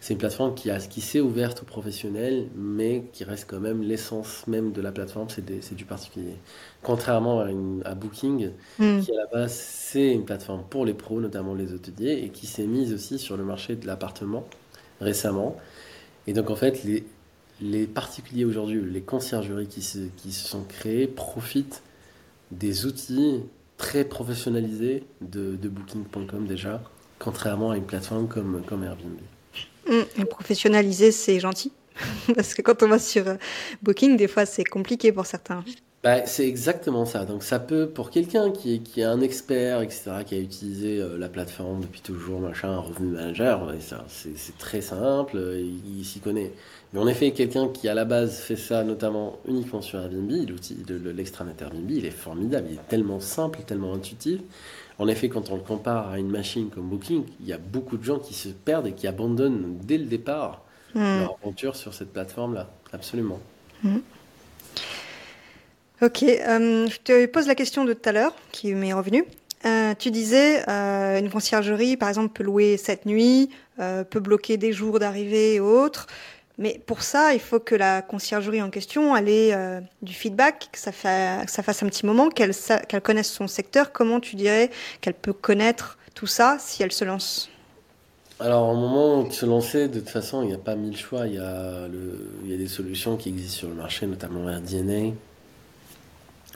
[0.00, 3.82] c'est une plateforme qui, a, qui s'est ouverte aux professionnels, mais qui reste quand même
[3.82, 6.36] l'essence même de la plateforme, c'est, du particulier.
[6.82, 7.44] Contrairement
[7.84, 9.00] à, Booking, hmm.
[9.00, 12.46] qui à la base, c'est une plateforme pour les pros, notamment les hôteliers, et qui
[12.46, 14.44] s'est mise aussi sur le marché de l'appartement
[15.00, 15.56] récemment.
[16.26, 17.04] Et donc, en fait, les,
[17.60, 21.82] les particuliers aujourd'hui, les conciergeries qui se, qui se sont créées, profitent
[22.50, 23.42] des outils
[23.76, 26.82] très professionnalisés de, de Booking.com déjà,
[27.18, 29.18] contrairement à une plateforme comme, comme Airbnb.
[29.86, 31.72] Mmh, professionnaliser, c'est gentil.
[32.34, 33.34] Parce que quand on va sur euh,
[33.82, 35.64] Booking, des fois, c'est compliqué pour certains.
[36.02, 37.24] Bah, c'est exactement ça.
[37.24, 41.00] Donc ça peut, pour quelqu'un qui est, qui est un expert, etc., qui a utilisé
[41.00, 43.72] euh, la plateforme depuis toujours, machin, un revenu manager,
[44.08, 46.52] c'est très simple, il, s'y connaît.
[46.92, 50.74] Mais en effet, quelqu'un qui à la base fait ça notamment uniquement sur Airbnb, l'outil
[50.74, 54.40] de l'extranet Airbnb, il est formidable, il est tellement simple, tellement intuitif.
[54.98, 57.96] En effet, quand on le compare à une machine comme Booking, il y a beaucoup
[57.96, 60.62] de gens qui se perdent et qui abandonnent dès le départ
[60.94, 61.20] hmm.
[61.20, 62.70] leur aventure sur cette plateforme-là.
[62.92, 63.40] Absolument.
[63.82, 63.98] Hmm.
[66.02, 69.24] Ok, euh, je te pose la question de tout à l'heure qui m'est revenue.
[69.64, 74.72] Euh, tu disais, euh, une conciergerie, par exemple, peut louer cette nuit, peut bloquer des
[74.72, 76.06] jours d'arrivée et autres.
[76.56, 80.78] Mais pour ça, il faut que la conciergerie en question ait euh, du feedback, que
[80.78, 82.52] ça, fasse un petit moment, qu'elle
[82.88, 83.90] qu'elle connaisse son secteur.
[83.90, 87.50] Comment tu dirais qu'elle peut connaître tout ça si elle se lance?
[88.38, 91.26] Alors, au moment de se lancer, de toute façon, il n'y a pas mille choix.
[91.26, 91.88] Il y, a
[92.44, 95.14] il y a des solutions qui existent sur le marché, notamment RDNA.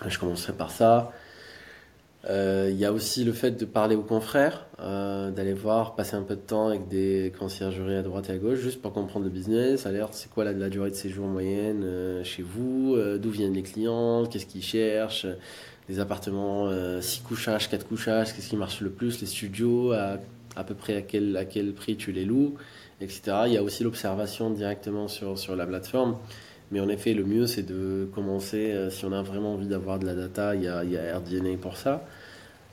[0.07, 1.13] Je commencerai par ça.
[2.29, 6.17] Euh, Il y a aussi le fait de parler aux confrères, euh, d'aller voir, passer
[6.17, 9.25] un peu de temps avec des conciergeries à droite et à gauche, juste pour comprendre
[9.25, 9.87] le business.
[9.87, 14.27] Alors, c'est quoi la, durée de séjour moyenne euh, chez vous D'où viennent les clients
[14.27, 15.27] Qu'est-ce qu'ils cherchent
[15.89, 20.19] Les appartements 6 couchages, 4 couchages, qu'est-ce qui marche le plus Les studios, à,
[20.57, 22.55] à peu près à quel, à quel prix tu les loues,
[23.01, 23.21] etc.
[23.47, 26.17] Il y a aussi l'observation directement sur, sur la plateforme.
[26.71, 29.99] Mais en effet, le mieux, c'est de commencer, euh, si on a vraiment envie d'avoir
[29.99, 32.05] de la data, il y a, RDNA pour ça.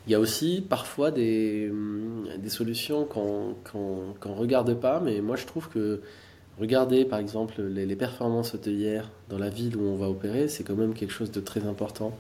[0.08, 5.36] Il y a aussi parfois des, hum, solutions qu'on qu ne regarde pas, mais moi
[5.36, 6.02] je trouve que
[6.60, 10.64] regarder par exemple les, les, performances hôtelières dans la ville où on va opérer, c'est
[10.64, 12.14] quand même quelque chose de très important.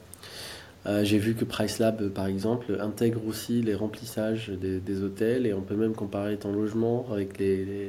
[0.87, 5.53] Euh, J'ai vu que PriceLab, par exemple, intègre aussi les remplissages des, des, hôtels et
[5.53, 7.41] on peut même comparer ton logement avec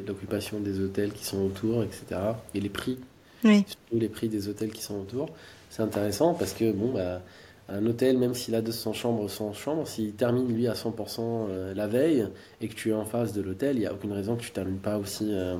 [0.07, 2.20] l'occupation des hôtels qui sont autour, etc.
[2.55, 2.99] et les prix
[3.46, 3.64] oui.
[3.66, 5.28] surtout les prix des hôtels qui sont autour.
[5.70, 7.20] C'est intéressant parce que bon, bah,
[7.68, 11.87] un hôtel, même s'il a 200 chambres, 100 chambres, s'il termine lui à 100% la
[11.87, 12.26] veille
[12.61, 14.50] et que tu es en face de l'hôtel, il n'y a aucune raison que tu
[14.50, 15.56] ne termines pas aussi euh,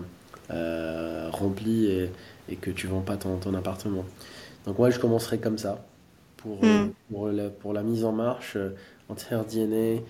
[0.51, 2.11] euh, rempli et,
[2.49, 4.05] et, que tu ne vends pas ton, ton, appartement.
[4.67, 5.85] Donc moi, je commencerai comme ça
[6.37, 6.93] pour, mm.
[7.11, 8.57] pour, la, pour la mise en marche
[9.09, 10.03] entière DNA.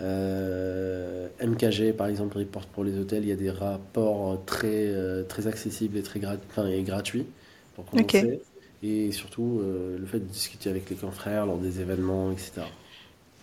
[0.00, 5.22] Euh, MKG, par exemple, report pour les hôtels, il y a des rapports très, euh,
[5.24, 7.26] très accessibles et, très grat enfin, et gratuits
[7.74, 8.18] pour commencer.
[8.18, 8.40] Okay.
[8.82, 12.62] Et surtout, euh, le fait de discuter avec les confrères lors des événements, etc.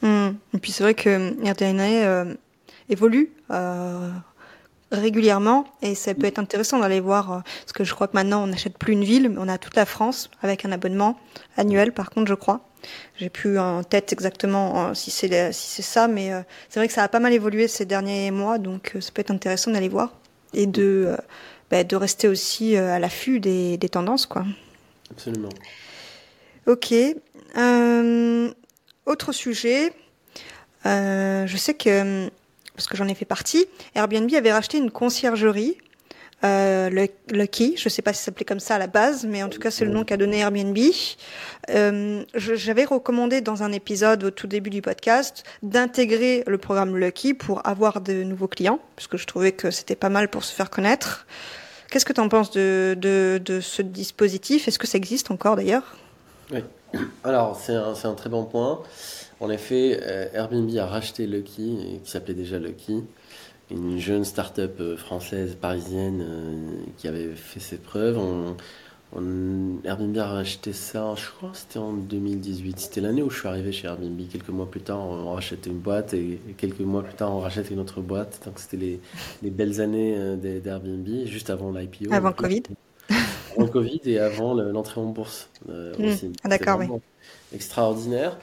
[0.02, 0.30] Mmh.
[0.54, 2.36] Et puis c'est vrai que RDNA
[2.90, 3.32] évolue
[4.92, 8.48] régulièrement et ça peut être intéressant d'aller voir parce que je crois que maintenant on
[8.48, 11.20] n'achète plus une ville mais on a toute la France avec un abonnement
[11.58, 12.62] annuel par contre je crois.
[13.18, 16.94] J'ai plus en tête exactement si c'est si c'est ça mais euh, c'est vrai que
[16.94, 19.90] ça a pas mal évolué ces derniers mois donc euh, ça peut être intéressant d'aller
[19.90, 20.14] voir
[20.54, 21.18] et de euh,
[21.72, 24.46] bah, de rester aussi à l'affût des, des tendances quoi.
[25.12, 25.50] Absolument.
[26.68, 26.94] Ok
[29.06, 29.94] autre sujet.
[30.84, 32.30] Je sais que
[32.76, 35.78] parce que j'en ai fait partie, Airbnb avait racheté une conciergerie,
[36.44, 39.42] euh, Lucky, je ne sais pas si ça s'appelait comme ça à la base, mais
[39.42, 40.78] en tout cas c'est le nom qu'a donné Airbnb.
[41.70, 47.34] Euh, J'avais recommandé dans un épisode au tout début du podcast d'intégrer le programme Lucky
[47.34, 50.54] pour avoir de nouveaux clients, parce que je trouvais que c'était pas mal pour se
[50.54, 51.26] faire connaître.
[51.90, 54.68] Qu'est-ce que tu en penses de, ce dispositif?
[54.68, 55.96] Est-ce que ça existe encore d'ailleurs?
[56.52, 56.60] Oui,
[57.24, 58.82] alors c'est un très bon point.
[59.40, 63.04] En effet, euh, Airbnb a racheté Lucky, qui s'appelait déjà Lucky,
[63.70, 68.18] une jeune start-up euh, française, parisienne, euh, qui avait fait ses preuves.
[68.18, 68.56] On,
[69.14, 72.80] on, Airbnb a racheté ça, je crois c'était en 2018.
[72.80, 74.20] C'était l'année où je suis arrivé chez Airbnb.
[74.32, 77.70] Quelques mois plus tard, on rachetait une boîte et, quelques mois plus tard, on rachète
[77.72, 78.42] une autre boîte.
[78.46, 79.00] Donc c'était les,
[79.44, 82.12] les, belles années d'Airbnb, juste avant l'IPO.
[82.12, 82.64] Avant Covid
[83.58, 86.06] Avant Covid et avant l'entrée en bourse euh, mmh.
[86.06, 86.34] aussi.
[86.44, 86.88] Ah, D'accord, oui
[87.54, 88.38] extraordinaire.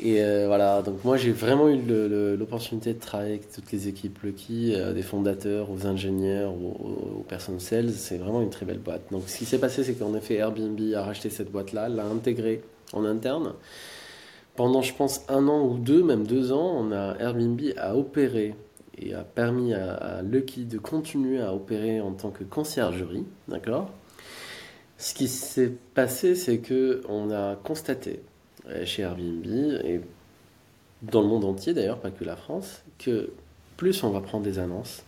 [0.00, 1.80] Et euh, voilà, donc moi j'ai vraiment eu
[2.36, 7.24] l'opportunité de travailler avec toutes les équipes Lucky, euh, des fondateurs aux ingénieurs, aux, aux
[7.28, 7.90] personnes sales.
[7.90, 9.02] C'est vraiment une très belle boîte.
[9.10, 12.62] Donc ce qui s'est passé, c'est qu'en effet Airbnb a racheté cette boîte-là, l'a intégrée
[12.92, 13.54] en interne.
[14.56, 18.56] Pendant, je pense, un an ou deux, même deux ans, on a Airbnb a opéré
[19.00, 23.90] et a permis à, à Lucky de continuer à opérer en tant que conciergerie, d'accord?
[24.98, 28.20] Ce qui s'est passé, c'est que on a constaté
[28.84, 30.00] chez Airbnb et
[31.02, 33.30] dans le monde entier d'ailleurs, pas que la France, que
[33.76, 35.02] plus on va prendre des annonces,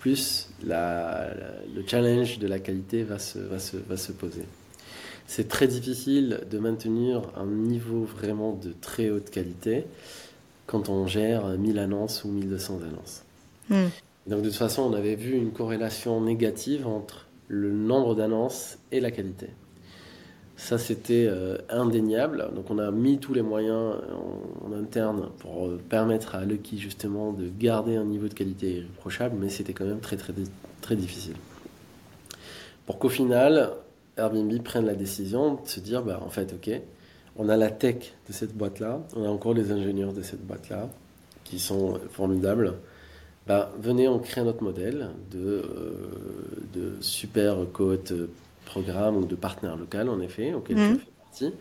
[0.00, 4.44] plus la, la, le challenge de la qualité va se, va se, va se poser.
[5.26, 9.86] C'est très difficile de maintenir un niveau vraiment de très haute qualité
[10.66, 13.22] quand on gère 1000 annonces ou 1200 annonces.
[13.70, 13.90] Mm.
[14.26, 19.00] Donc de toute façon, on avait vu une corrélation négative entre le nombre d'annonces et
[19.00, 19.48] la qualité.
[20.56, 22.48] Ça, c'était euh, indéniable.
[22.54, 26.78] Donc, on a mis tous les moyens en, en interne pour euh, permettre à Lucky,
[26.78, 30.32] justement, de garder un niveau de qualité irréprochable, mais c'était quand même très, très,
[30.80, 31.34] très difficile.
[32.86, 33.72] Pour qu'au final,
[34.16, 36.70] Airbnb prenne la décision de se dire, bah, en fait, OK,
[37.36, 40.88] on a la tech de cette boîte-là, on a encore les ingénieurs de cette boîte-là,
[41.42, 42.74] qui sont formidables.
[43.46, 45.62] Bah, venez, on crée notre modèle de, euh,
[46.72, 48.14] de super cohorte
[48.64, 50.80] programme ou de partenaire local, en effet, auquel mmh.
[50.80, 51.52] je fais partie,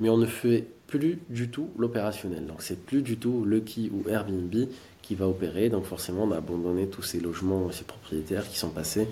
[0.00, 2.46] mais on ne fait plus du tout l'opérationnel.
[2.46, 4.54] Donc, c'est plus du tout Lucky ou Airbnb
[5.02, 5.70] qui va opérer.
[5.70, 9.08] Donc, forcément, on a abandonné tous ces logements, ces propriétaires qui sont passés.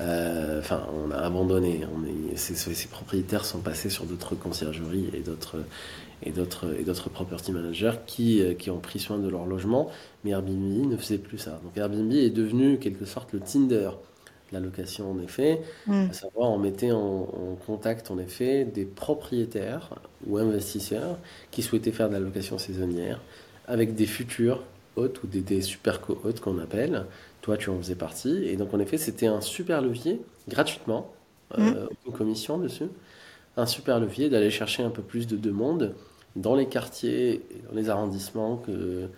[0.00, 1.82] Euh, enfin, on a abandonné.
[1.94, 5.58] On est, ces, ces, propriétaires sont passés sur d'autres conciergeries et d'autres
[6.22, 9.90] et d'autres et d'autres property managers qui, euh, qui ont pris soin de leur logement.
[10.24, 11.60] Mais Airbnb ne faisait plus ça.
[11.64, 13.90] Donc, Airbnb est devenu quelque sorte le Tinder
[14.52, 16.10] la location en effet, Hmm.
[16.10, 19.94] à savoir on mettait en, en contact en effet des propriétaires
[20.26, 21.18] ou investisseurs
[21.52, 23.20] qui souhaitaient faire de la location saisonnière
[23.66, 24.64] avec des futurs
[24.96, 27.06] hôtes ou des, des super co-hôtes qu'on appelle.
[27.42, 28.44] Toi, tu en faisais partie.
[28.44, 31.12] Et donc en effet, c'était un super levier, gratuitement,
[31.54, 32.88] euh, aucune commission dessus,
[33.56, 35.94] un super levier d'aller chercher un peu plus de demande
[36.36, 39.10] dans les quartiers et dans les arrondissements que,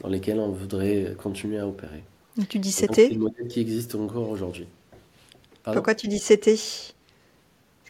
[0.00, 2.04] dans lesquels on voudrait continuer à opérer.
[2.48, 4.68] Tu dis donc, C'est c'était le modèle qui existe encore aujourd'hui.
[5.62, 6.56] Pardon Pourquoi tu dis c'était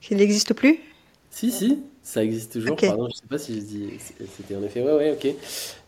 [0.00, 0.78] qu'il n'existe plus?
[1.30, 2.74] Si, si, ça existe toujours.
[2.74, 2.84] Ok.
[2.84, 3.98] Pardon, je sais pas si je dis.
[3.98, 4.82] C'était en effet.
[4.82, 5.34] Ouais, ouais, ok.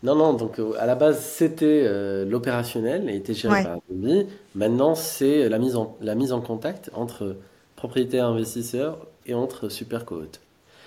[0.03, 3.63] Non, non, donc euh, à la base, c'était euh, l'opérationnel et était géré Ouais.
[3.63, 4.27] par Airbnb.
[4.55, 7.37] Maintenant, c'est la mise en, la mise en contact entre
[7.75, 10.44] propriétaires investisseurs et entre super cohortes.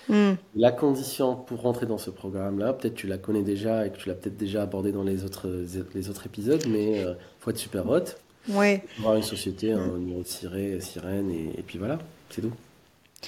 [0.09, 0.33] Hmm.
[0.55, 4.09] La condition pour rentrer dans ce programme-là, peut-être tu la connais déjà et que tu
[4.09, 5.47] l'as peut-être déjà abordé dans les autres,
[5.93, 8.05] les autres épisodes, mais il faut être super hot,
[8.47, 11.99] Ouais, avoir une société, un numéro de sirène, sirène et, et puis voilà,
[12.29, 12.53] c'est tout.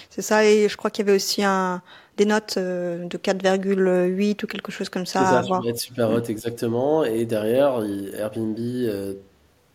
[0.09, 0.45] c'est ça.
[0.45, 1.81] Et je crois qu'il y avait aussi un,
[2.17, 5.67] des notes euh, de 4,8 ou quelque chose comme ça C'est à ça, avoir.
[5.67, 7.03] être super hot, exactement.
[7.03, 7.81] Et derrière,
[8.15, 9.15] Airbnb euh,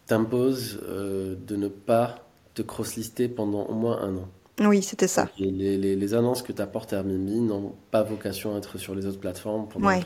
[0.07, 4.29] t'impose euh, de ne pas te cross-lister pendant au moins un an.
[4.61, 5.29] Oui, c'était ça.
[5.39, 9.05] Et les, les- les annonces que t'apporte Airbnb n'ont pas vocation à être sur les
[9.07, 10.01] autres plateformes pendant Ouais.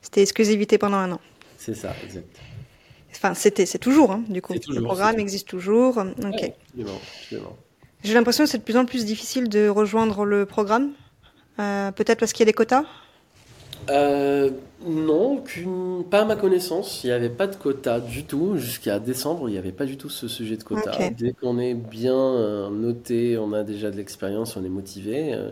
[0.00, 1.20] C'était exclusivité pendant un an.
[1.58, 2.28] C'est ça, exact.
[3.10, 4.54] Enfin, c'était, c'est toujours, hein, du coup.
[4.58, 5.96] Toujours, Le programme existe toujours.
[5.98, 6.40] Ok.
[6.40, 6.54] Ouais.
[8.02, 10.90] J'ai l'impression que c'est de plus en plus difficile de rejoindre le programme.
[11.58, 12.84] Euh, peut-être parce qu'il y a des quotas?
[13.90, 14.50] Euh,
[14.80, 17.04] non, aucune- pas à ma connaissance.
[17.04, 18.56] Il n'y avait pas de quota du tout.
[18.56, 21.04] Jusqu'à décembre, il n'y avait pas du tout ce sujet de quota.
[21.10, 25.34] Dès qu'on est bien euh, noté, on a déjà de l'expérience, on est motivé.
[25.34, 25.50] euh,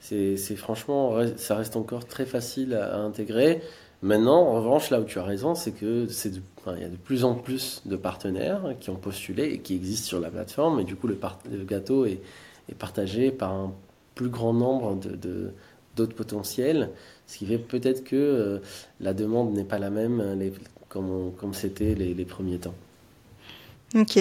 [0.00, 3.62] c'est, franchement, ça reste encore très facile à, à intégrer.
[4.02, 6.86] Maintenant, en revanche, là où tu as raison, c'est que c'est de- enfin, il y
[6.86, 10.30] a de plus en plus de partenaires qui ont postulé et qui existent sur la
[10.30, 10.80] plateforme.
[10.80, 11.18] Et du coup, le,
[11.66, 12.20] gâteau est,
[12.70, 13.72] est partagé par un
[14.14, 15.52] plus grand nombre de-
[15.96, 16.90] d'autres potentiels.
[17.26, 18.58] Ce qui fait peut-être que euh,
[19.00, 20.52] la demande n'est pas la même euh, les-
[20.88, 22.74] comme, c'était les, les premiers temps.
[23.94, 24.18] Ok.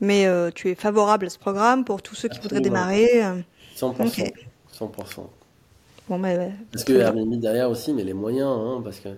[0.00, 3.24] Mais euh, tu es favorable à ce programme pour tous ceux qui voudraient démarrer.
[3.24, 3.34] euh,
[3.76, 4.06] 100%.
[4.06, 4.32] Ok.
[4.72, 5.26] 100%.
[6.08, 6.52] Bon, bah, ouais.
[6.72, 6.92] Parce que.
[6.92, 9.08] Airbnb derrière aussi, mais les moyens, hein, parce que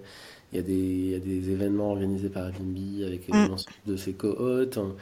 [0.52, 3.56] il y, a des- il y a des événements organisés par Airbnb avec Mm.
[3.86, 4.78] de ses co-hôtes.
[4.78, 4.94] hein.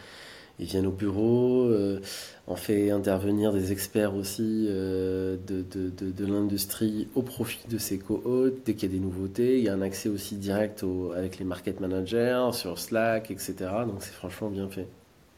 [0.61, 2.00] Ils viennent au bureau, euh,
[2.46, 7.76] on fait intervenir des experts aussi euh, de, de, de, de l'industrie au profit de
[7.76, 8.59] ses co-hôtes.
[8.64, 11.38] Dès qu'il y a des nouveautés, il y a un accès aussi direct au- avec
[11.40, 13.55] les market managers sur Slack, etc.
[13.86, 14.86] Donc c'est franchement bien fait.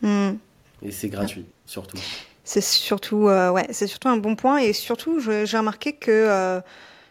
[0.02, 0.34] Hmm.
[0.82, 1.96] Et c'est gratuit, surtout.
[2.44, 4.58] C'est surtout, euh, ouais, c'est surtout un bon point.
[4.58, 6.60] Et surtout, j'ai remarqué que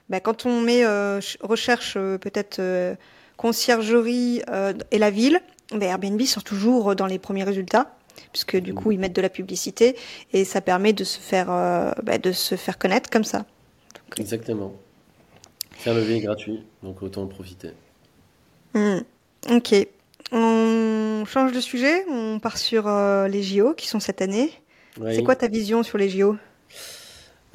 [0.10, 2.62] bah, quand on met ch- recherche peut-être
[3.36, 4.44] conciergerie
[4.92, 5.42] et la ville,
[5.72, 7.95] bah, Airbnb sort toujours dans les premiers résultats,
[8.32, 9.96] puisque du coup ils mettent de la publicité
[10.34, 13.46] et ça permet de se faire, euh, bah, de se faire connaître comme ça.
[14.18, 14.74] Exactement.
[15.80, 17.72] C'est un levier gratuit, donc autant en profiter.
[18.74, 19.00] Hmm.
[19.50, 19.76] Ok.
[20.32, 22.06] On change de sujet.
[22.10, 24.52] On part sur euh, les JO qui sont cette année.
[25.00, 25.16] Oui.
[25.16, 26.38] C'est quoi ta vision sur les JO?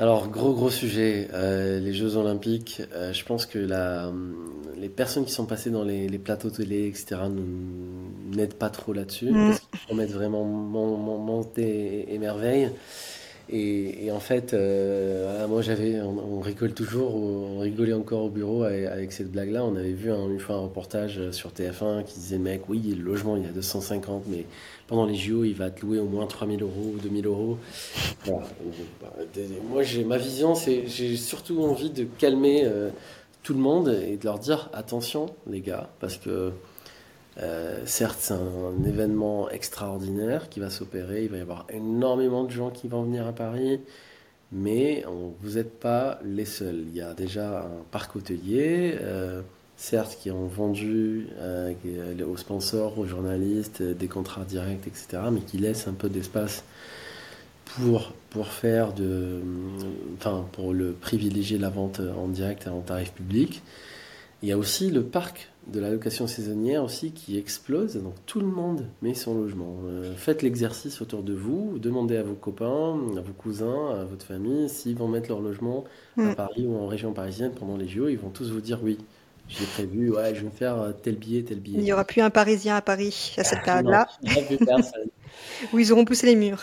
[0.00, 2.82] Alors, gros gros sujet, euh, les Jeux Olympiques.
[2.94, 4.34] euh, je pense que la, hum,
[4.78, 8.92] les personnes qui sont passées dans les, les plateaux télé, etc., nous- n'aident pas trop
[8.94, 9.46] là-dessus, Mm.
[9.46, 12.70] parce qu'ils promettent vraiment mon, mon, monter et, et merveille?
[13.52, 19.10] Et, en fait, euh, moi j'avais, on, rigole toujours, on rigolait encore au bureau avec,
[19.12, 19.64] cette blague-là.
[19.64, 23.02] On avait vu un- une fois un reportage sur TF1 qui disait, mec, oui, le
[23.02, 24.44] logement il y a 250, mais
[24.86, 27.58] pendant les JO, il va te louer au moins 3000 euros ou 2000 euros.
[29.68, 32.90] Moi, j'ai ma vision, c'est j'ai surtout envie de calmer euh,
[33.42, 36.52] tout le monde et de leur dire attention, les gars, parce que
[37.38, 41.24] euh, certes, c'est un, événement extraordinaire qui va s'opérer.
[41.24, 43.80] Il va y avoir énormément de gens qui vont venir à Paris,
[44.52, 45.04] mais
[45.42, 46.84] vous n'êtes pas les seuls.
[46.88, 48.96] Il y a déjà un parc hôtelier.
[49.00, 49.42] euh,
[49.76, 51.72] certes, qui ont vendu euh,
[52.30, 56.64] aux sponsors, aux journalistes, des contrats directs, etc., mais qui laissent un peu d'espace
[57.64, 58.12] pour,
[58.48, 58.92] faire
[60.18, 63.62] enfin, pour le privilégier la vente en direct et en tarif public.
[64.42, 68.40] Il y a aussi le parc de la location saisonnière aussi qui explose, donc tout
[68.40, 69.76] le monde met son logement.
[69.86, 74.24] Euh, faites l'exercice autour de vous, demandez à vos copains, à vos cousins, à votre
[74.24, 75.84] famille s'ils vont mettre leur logement
[76.18, 76.34] à Mm.
[76.34, 78.98] Paris ou en région parisienne pendant les JO, ils vont tous vous dire oui.
[79.48, 81.78] J'ai prévu, ouais, je vais faire euh, tel billet, tel billet.
[81.78, 84.42] Il n'y aura plus un Parisien à Paris à cette Non, période-là, il n'y a
[84.42, 85.08] plus personne.
[85.72, 86.62] où ils auront poussé les murs.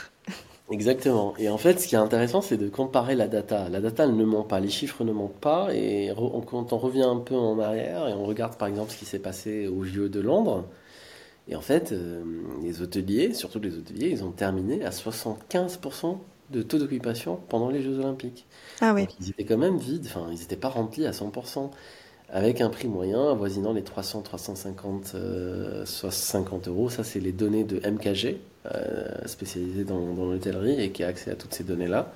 [0.70, 1.34] Exactement.
[1.38, 3.70] Et en fait, ce qui est intéressant, c'est de comparer la data.
[3.70, 5.74] La data, elle ne ment pas, les chiffres ne mentent pas.
[5.74, 8.98] Et on- quand on revient un peu en arrière et on regarde par exemple ce
[8.98, 10.66] qui s'est passé au JO de Londres,
[11.50, 12.24] Et en fait, euh,
[12.64, 17.82] les hôteliers, surtout les hôteliers, ils ont terminé à 75% de taux d'occupation pendant les
[17.84, 18.48] Jeux Olympiques.
[18.82, 19.08] Ah oui.
[19.08, 21.72] Donc, ils étaient quand même vides, enfin, ils n'étaient pas remplis à 100%,
[22.30, 26.90] avec un prix moyen avoisinant les 300, 350, euh, 50 euros.
[26.90, 28.40] Ça, c'est les données de MKG,
[29.26, 32.12] spécialisé dans, l'hôtellerie et qui a accès à toutes ces données-là.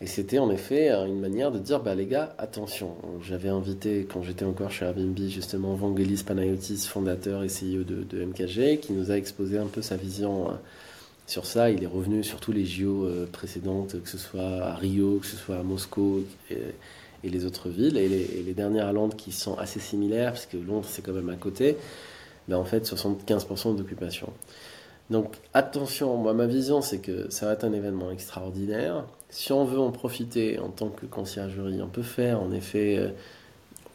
[0.00, 2.96] Et c'était en effet euh, une manière de dire, bah les gars, attention.
[3.22, 8.80] J'avais invité, quand j'étais encore chez Airbnb, justement Vangelis Panayotis, fondateur et CEO de, MKG,
[8.80, 10.54] qui nous a exposé un peu sa vision euh,
[11.26, 11.70] sur ça.
[11.70, 15.26] Il est revenu sur tous les JO euh, précédentes, que ce soit à Rio, que
[15.26, 16.58] ce soit à Moscou et,
[17.22, 17.96] les autres villes.
[17.96, 21.30] Et les, dernières à Londres qui sont assez similaires, parce que Londres c'est quand même
[21.30, 21.78] à côté,
[22.48, 24.30] mais en fait 75% d'occupation.
[25.10, 29.04] Donc attention, moi ma vision c'est que ça va être un événement extraordinaire.
[29.28, 33.08] Si on veut en profiter en tant que conciergerie, on peut faire en effet, euh,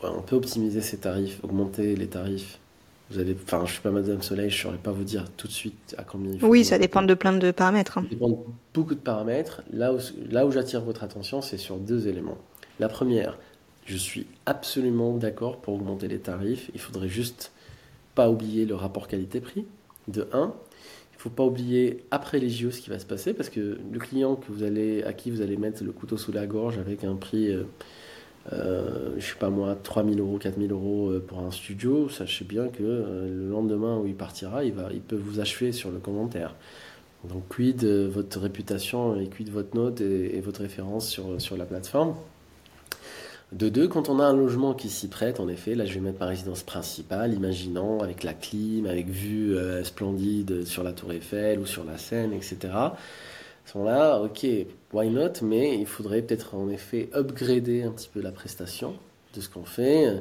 [0.03, 2.59] on peut optimiser ses tarifs, augmenter les tarifs.
[3.09, 5.51] Vous allez, enfin je suis pas Madame Soleil, je saurais pas vous dire tout de
[5.51, 6.47] suite à combien il faut.
[6.47, 7.95] Oui, ça dépend de plein de paramètres.
[7.95, 8.37] Ça dépend de
[8.71, 9.63] beaucoup de paramètres.
[9.73, 9.97] Là où,
[10.29, 12.37] là où j'attire votre attention, c'est sur deux éléments.
[12.79, 13.39] La première,
[13.85, 16.69] je suis absolument d'accord pour augmenter les tarifs.
[16.75, 17.51] Il faudrait juste
[18.13, 19.65] pas oublier le rapport qualité-prix.
[20.07, 20.53] De 1,
[21.19, 23.99] il faut pas oublier après les JO ce qui va se passer parce que le
[23.99, 27.03] client que vous allez, à qui vous allez mettre le couteau sous la gorge avec
[27.03, 27.63] un prix, euh,
[28.53, 32.69] euh, je sais pas moi, 3000 euros, 4000 euros euh, pour un studio, sachez bien
[32.69, 36.55] que le lendemain où il partira, il, va, il peut vous achever sur le commentaire.
[37.25, 41.65] Donc, quid votre réputation et quid votre note et, et votre référence sur, sur la
[41.65, 42.15] plateforme?
[43.51, 45.99] De deux, quand on a un logement qui s'y prête, en effet, là je vais
[45.99, 51.13] mettre ma résidence principale, imaginant avec la clim, avec vue euh, splendide sur la Tour
[51.13, 52.57] Eiffel ou sur la Seine, etc.
[52.71, 52.95] À
[53.65, 54.45] ce moment-là, ok,
[54.93, 58.95] why not, mais il faudrait peut-être en effet upgrader un petit peu la prestation
[59.35, 60.19] de ce qu'on fait, euh,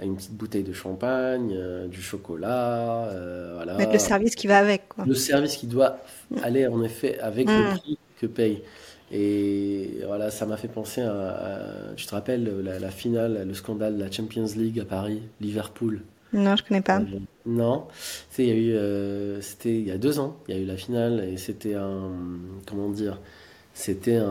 [0.00, 3.74] une petite bouteille de champagne, euh, du chocolat, euh, voilà.
[3.74, 4.88] Mettre le service qui va avec.
[4.88, 5.04] Quoi.
[5.06, 5.98] Le service qui doit
[6.42, 8.62] aller en effet avec le prix que paye.
[9.10, 13.54] Et voilà, ça m'a fait penser à, à- tu te rappelles la, la finale, le
[13.54, 16.02] scandale de la Champions League à Paris, Liverpool.
[16.34, 17.00] Non, je connais pas.
[17.00, 17.04] Euh,
[17.46, 17.86] non,
[18.38, 20.66] il y a eu, euh, c'était il y a deux ans, il y a eu
[20.66, 22.10] la finale et c'était un,
[22.66, 23.18] comment dire,
[23.72, 24.26] c'était un,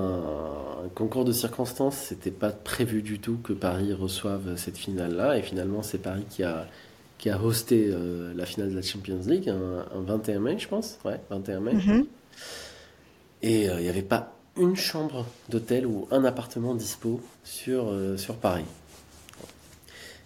[0.86, 1.96] un concours de circonstances.
[1.98, 6.44] C'était pas prévu du tout que Paris reçoive cette finale-là et finalement c'est Paris qui
[6.44, 6.68] a
[7.18, 10.68] qui a hosté euh, la finale de la Champions League un, un 21 mai, je
[10.68, 11.74] pense, ouais, 21 mai.
[11.74, 12.06] Mhm.
[13.42, 18.18] Et euh, il n'y avait pas une chambre d'hôtel ou un appartement dispo sur, euh,
[18.18, 18.66] sur Paris.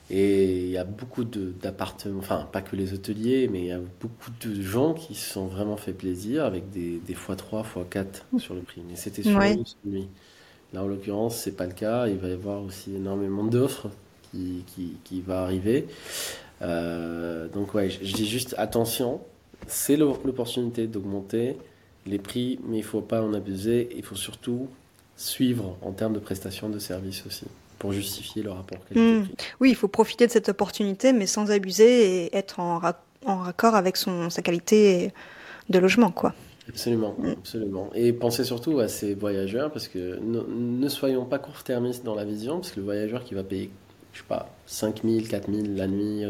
[0.10, 3.80] Et il y a beaucoup d'appartements, enfin pas que les hôteliers, mais il y a
[4.02, 8.54] beaucoup de gens qui se sont vraiment fait plaisir avec des, des x3, x4 sur
[8.54, 8.82] le prix.
[8.88, 9.54] Mais c'était sur Ouais.
[9.54, 10.10] une seule nuit.
[10.74, 12.08] Là, en l'occurrence, c'est pas le cas.
[12.08, 13.90] Il va y avoir aussi énormément d'offres
[14.32, 15.88] qui, qui, qui va arriver.
[16.62, 19.22] Euh, donc ouais, je, je dis juste attention,
[19.68, 21.58] c'est l'o- l'opportunité d'augmenter
[22.06, 23.90] les prix, mais il faut pas en abuser.
[23.96, 24.68] Il faut surtout
[25.18, 27.46] suivre en termes de prestations de services aussi,
[27.80, 29.36] pour justifier le rapport qualité-prix.
[29.60, 33.38] Oui, il faut profiter de cette opportunité, mais sans abuser et être en, ra- en
[33.38, 35.14] raccord avec son, sa qualité
[35.70, 36.34] de logement, quoi.
[36.68, 37.30] Absolument, Mm.
[37.32, 37.90] absolument.
[37.96, 42.24] Et pensez surtout à ces voyageurs, parce que ne, ne soyons pas court-termistes dans la
[42.26, 43.70] vision, parce que le voyageur qui va payer,
[44.14, 46.24] je sais pas, 5 000, 4 000 la nuit,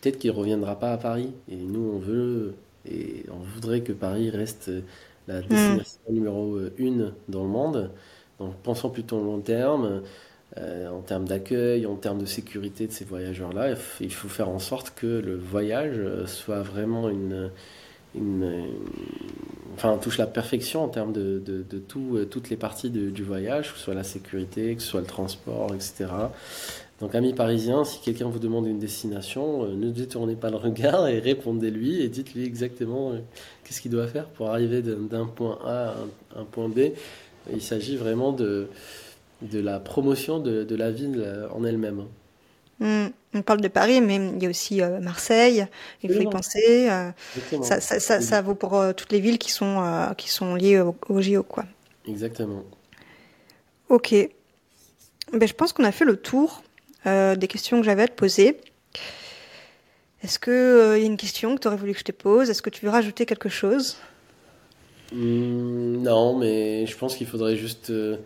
[0.00, 1.30] peut-être qu'il ne reviendra pas à Paris.
[1.50, 2.54] Et nous, on veut,
[2.90, 4.82] et on voudrait que Paris reste euh,
[5.28, 7.90] la destination numéro euh, une dans le monde.
[8.40, 10.02] Donc pensons plutôt long terme,
[10.58, 13.74] euh, en termes d'accueil, en termes de sécurité de ces voyageurs-là.
[14.00, 17.50] Il faut faire en sorte que le voyage soit vraiment une,
[18.14, 18.66] une, une-
[19.74, 23.22] enfin, touche la perfection en termes de, de, de tout, toutes les parties de- du
[23.22, 26.32] voyage, que ce soit la sécurité, que ce soit le transport, etc.
[27.00, 31.08] Donc, amis parisiens, si quelqu'un vous demande une destination, euh, ne détournez pas le regard
[31.08, 33.18] et répondez-lui et dites-lui exactement euh,
[33.64, 35.94] qu'est-ce qu'il doit faire pour arriver d'un point A à
[36.38, 36.80] un, un point B.
[37.52, 38.70] Il s'agit vraiment de,
[39.42, 42.04] de la promotion de, de la ville euh, en elle-même.
[42.80, 45.66] Hmm, On parle de Paris, mais il y a aussi euh, Marseille,
[46.02, 46.88] il faut y penser.
[47.62, 50.96] ça, ça, ça, ça vaut pour toutes les villes qui sont, qui sont liées au,
[51.08, 51.64] au JO, quoi.
[52.06, 52.64] Exactement.
[53.88, 54.14] Ok.
[55.32, 56.62] Ben, je pense qu'on a fait le tour
[57.06, 58.58] des questions que j'avais à te poser.
[60.22, 62.50] Est-ce qu'il y a une question que tu aurais voulu que je te pose?
[62.50, 63.96] Est-ce que tu veux rajouter quelque chose?
[65.12, 68.16] Hmm, non, mais je pense qu'il faudrait juste, euh,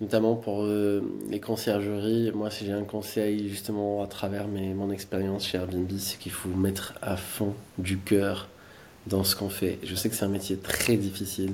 [0.00, 4.90] notamment pour euh, les conciergeries, moi si j'ai un conseil justement à travers mes, mon
[4.90, 8.48] expérience chez Airbnb, c'est qu'il faut mettre à fond du cœur
[9.06, 9.78] dans ce qu'on fait.
[9.84, 11.52] Je sais que c'est un métier très difficile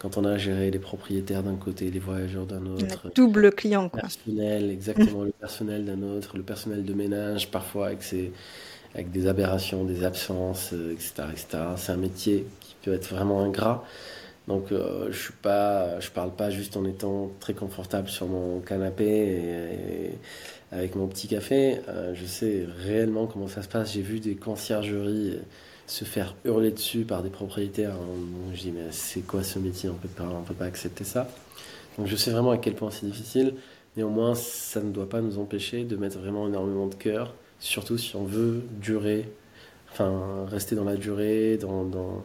[0.00, 3.52] quand on a à gérer les propriétaires d'un côté, les voyageurs d'un autre, a double
[3.52, 4.00] client, le quoi.
[4.00, 8.32] personnel, exactement le personnel d'un autre, le personnel de ménage parfois avec ses,
[8.94, 11.46] avec des aberrations, des absences, etc., etc.
[11.76, 13.84] C'est un métier qui peut être vraiment ingrat.
[14.48, 19.04] Donc je suis pas, je parle pas juste en étant très confortable sur mon canapé
[19.04, 20.10] et,
[20.72, 21.78] avec mon petit café.
[22.14, 23.92] je sais réellement comment ça se passe.
[23.92, 25.38] J'ai vu des conciergeries
[25.90, 27.96] se faire hurler dessus par des propriétaires.
[28.54, 29.88] je dis mais c'est quoi ce métier?
[29.88, 31.28] On on peut pas accepter ça.
[31.98, 33.54] Donc je sais vraiment à quel point c'est difficile.
[33.96, 38.14] Néanmoins, ça ne doit pas nous empêcher de mettre vraiment énormément de cœur, surtout si
[38.14, 39.28] on veut durer,
[39.92, 42.22] enfin rester dans la durée, dans, dans,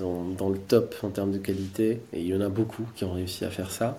[0.00, 2.00] dans, le top en termes de qualité.
[2.14, 3.98] Et il y en a beaucoup qui ont réussi à faire ça.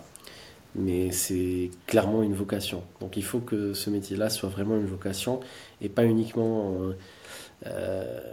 [0.73, 2.81] Mais c'est clairement une vocation.
[3.01, 5.41] Donc il faut que ce métier-là soit vraiment une vocation
[5.81, 6.93] et pas uniquement euh,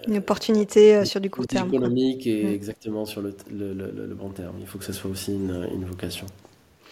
[0.07, 1.69] une opportunité euh, sur du court terme.
[1.69, 2.55] économique et mm.
[2.55, 4.57] exactement sur le, le, le, bon terme.
[4.61, 6.27] Il faut que ce soit aussi une, une vocation.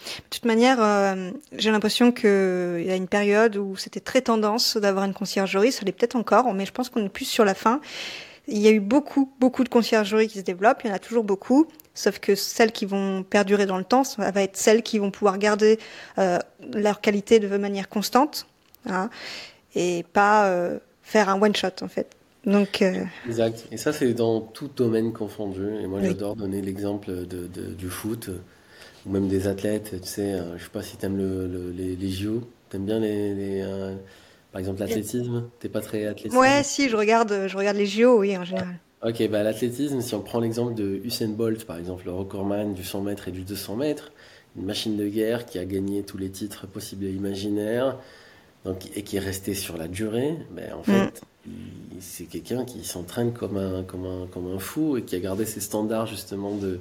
[0.05, 4.77] De toute manière, euh, j'ai l'impression qu'il y a une période où c'était très tendance
[4.77, 5.71] d'avoir une conciergerie.
[5.71, 7.81] Ça l'est peut-être encore, mais je pense qu'on est plus sur la fin.
[8.47, 10.81] Il y a eu beaucoup, beaucoup de conciergeries qui se développent.
[10.83, 11.67] Il y en a toujours beaucoup.
[11.95, 15.09] Sauf que celles qui vont perdurer dans le temps, ça va être celles qui vont
[15.09, 15.79] pouvoir garder
[16.19, 16.37] euh,
[16.73, 18.45] leur qualité de manière constante.
[18.87, 19.09] Hein,
[19.73, 22.14] et pas euh, faire un one shot en fait.
[22.45, 22.83] Donc,
[23.25, 23.67] Exact.
[23.71, 25.67] Et ça, c'est dans tout domaine confondu.
[25.81, 28.29] Et moi, j'adore donner l'exemple de, de, du foot
[29.05, 29.95] ou même des athlètes.
[30.01, 32.41] Tu sais, euh, je sais pas si tu aimes le, les, les JO.
[32.69, 33.95] T'aimes bien les, euh,
[34.51, 35.49] par exemple l'athlétisme?
[35.59, 36.37] T'es pas très athlétisme?
[36.37, 38.79] Ouais, si, je regarde, je regarde les JO, oui, en général.
[39.03, 42.83] Ok, bah l'athlétisme, si on prend l'exemple de Usain Bolt, par exemple, le recordman du
[42.83, 44.11] 100 mètres et du 200 mètres,
[44.57, 47.97] une machine de guerre qui a gagné tous les titres possibles et imaginaires,
[48.65, 50.83] donc, et qui est resté sur la durée, ben, en mm.
[50.83, 51.21] fait,
[51.99, 55.45] c'est quelqu'un qui s'entraîne comme un, comme, un, comme un fou et qui a gardé
[55.45, 56.79] ses standards justement de,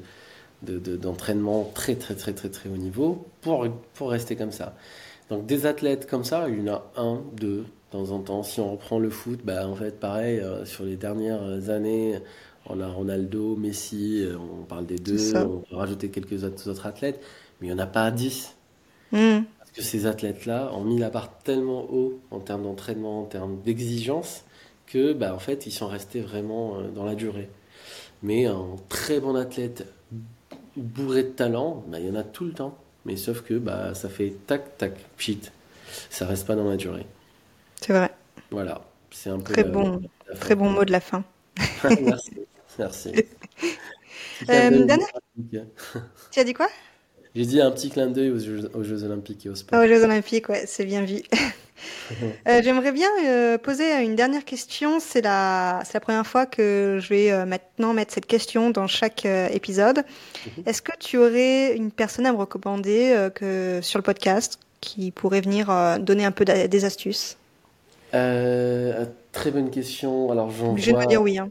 [0.97, 4.75] d'entraînement très très très très très haut niveau pour, pour rester comme ça.
[5.29, 8.43] Donc des athlètes comme ça, il y en a un, deux, de temps en temps.
[8.43, 12.19] Si on reprend le foot, bah, en fait pareil, euh, sur les dernières années,
[12.67, 17.21] on a Ronaldo, Messi, euh, on parle des deux, on peut rajouter quelques autres athlètes,
[17.61, 18.55] mais il n'y en a pas dix.
[19.13, 19.41] Hmm.
[19.75, 24.45] Que ces athlètes-là ont mis la barre tellement haut en termes d'entraînement, en termes d'exigence,
[24.87, 27.49] que bah, en fait ils sont restés vraiment euh, dans la durée.
[28.23, 29.87] Mais un très bon athlète
[30.77, 32.79] bourré de talent, bah, il y en a tout le temps.
[33.05, 35.51] Mais sauf que bah, ça fait tac, tac, pchit.
[36.09, 37.07] Ça reste pas dans la durée.
[37.81, 38.11] C'est vrai.
[38.51, 38.81] Voilà.
[39.11, 40.03] C'est un peu très, bon,
[40.41, 41.25] très bon mot de la fin.
[42.01, 42.33] merci.
[42.79, 43.13] Merci.
[44.51, 44.87] Euh,
[46.31, 46.69] tu as dit quoi?
[47.35, 49.83] J'ai dit un petit clin d'œil aux, Jeux, Olympiques et au sport.
[49.83, 51.23] aux Jeux Olympiques, ouais, c'est bien vu.
[52.49, 55.01] Euh, j'aimerais bien euh, poser une dernière question.
[55.01, 59.27] C'est la, la première fois que je vais euh, maintenant mettre cette question dans chaque
[59.27, 59.99] épisode.
[60.47, 60.65] Mhm.
[60.67, 65.41] Est-ce que tu aurais une personne à me recommander que, sur le podcast qui pourrait
[65.41, 67.37] venir donner un peu des astuces?
[68.13, 70.31] Très bonne question.
[70.31, 71.39] Alors, j'en Je vais dire oui.
[71.39, 71.51] Hein.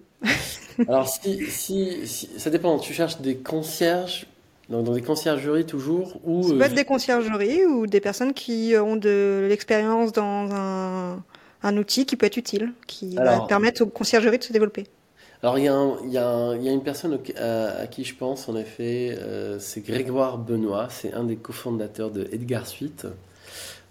[0.87, 2.79] Alors, si, si, ça dépend.
[2.79, 4.25] Tu cherches des concierges
[4.69, 8.73] donc dans des conciergeries toujours ou Ça peut être des conciergeries ou des personnes qui
[8.77, 11.23] ont de l'expérience dans un,
[11.63, 14.85] un, outil qui peut être utile, qui va permettre aux conciergeries de se développer.
[15.41, 19.59] Alors y, y il y, a une personne à, qui je pense en effet, euh,
[19.59, 23.05] c'est Grégoire Benoît, c'est un des cofondateurs de Edgar Suite.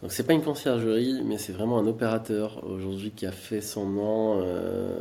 [0.03, 3.87] Donc c'est pas une conciergerie, mais c'est vraiment un opérateur aujourd'hui qui a fait son
[3.89, 4.97] nom euh,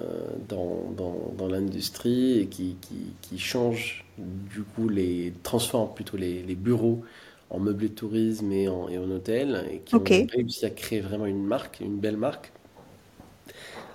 [0.47, 6.43] dans, dans, dans l'industrie et qui, qui, qui, change du coup les transforme plutôt les,
[6.43, 7.04] les bureaux
[7.49, 11.02] en meublés de tourisme et en, et en hôtel et qui ont réussi à créer
[11.02, 12.52] vraiment une marque, une belle marque.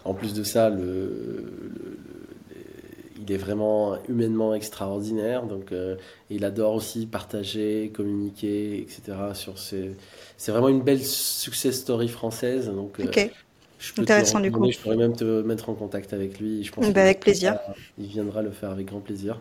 [0.05, 1.99] En plus de ça, le, le
[3.21, 5.45] il est vraiment humainement extraordinaire.
[5.45, 5.97] Donc, euh,
[6.31, 9.19] il adore aussi partager, communiquer, etc.
[9.35, 9.93] Sur ses...
[10.37, 12.69] C'est vraiment une belle success story française.
[12.69, 13.11] Donc, euh,
[13.79, 14.71] je Intéressant du coup.
[14.71, 16.65] Je pourrais même te mettre en contact avec lui.
[16.65, 17.59] Je pense bah, avec plaisir.
[17.99, 19.41] Il viendra le faire avec grand plaisir.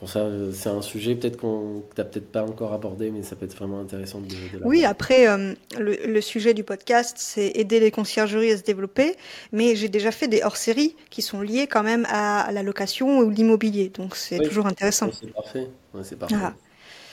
[0.00, 3.54] Pour ça, c'est un sujet peut-être qu'on peut-être pas encore abordé, mais ça peut être
[3.54, 8.50] vraiment intéressant de, de Oui, après, euh, le, sujet du podcast, c'est aider les conciergeries
[8.50, 9.14] à se développer,
[9.52, 13.28] mais j'ai déjà fait des hors-séries qui sont liées quand même à, la location ou
[13.28, 15.10] l'immobilier, donc c'est toujours intéressant.
[15.12, 15.68] C'est parfait,
[16.02, 16.34] c'est parfait.
[16.42, 16.54] Ah.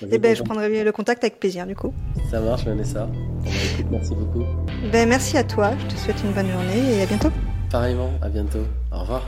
[0.09, 1.93] Eh ben, je prendrai le contact avec plaisir, du coup.
[2.31, 3.05] Ça marche, Vanessa.
[3.05, 3.49] Bah,
[3.91, 4.45] merci beaucoup.
[4.93, 5.71] Ben, merci à toi.
[5.77, 7.31] Je te souhaite une bonne journée et à bientôt.
[7.69, 8.63] Pareillement, à bientôt.
[8.93, 9.27] Au revoir.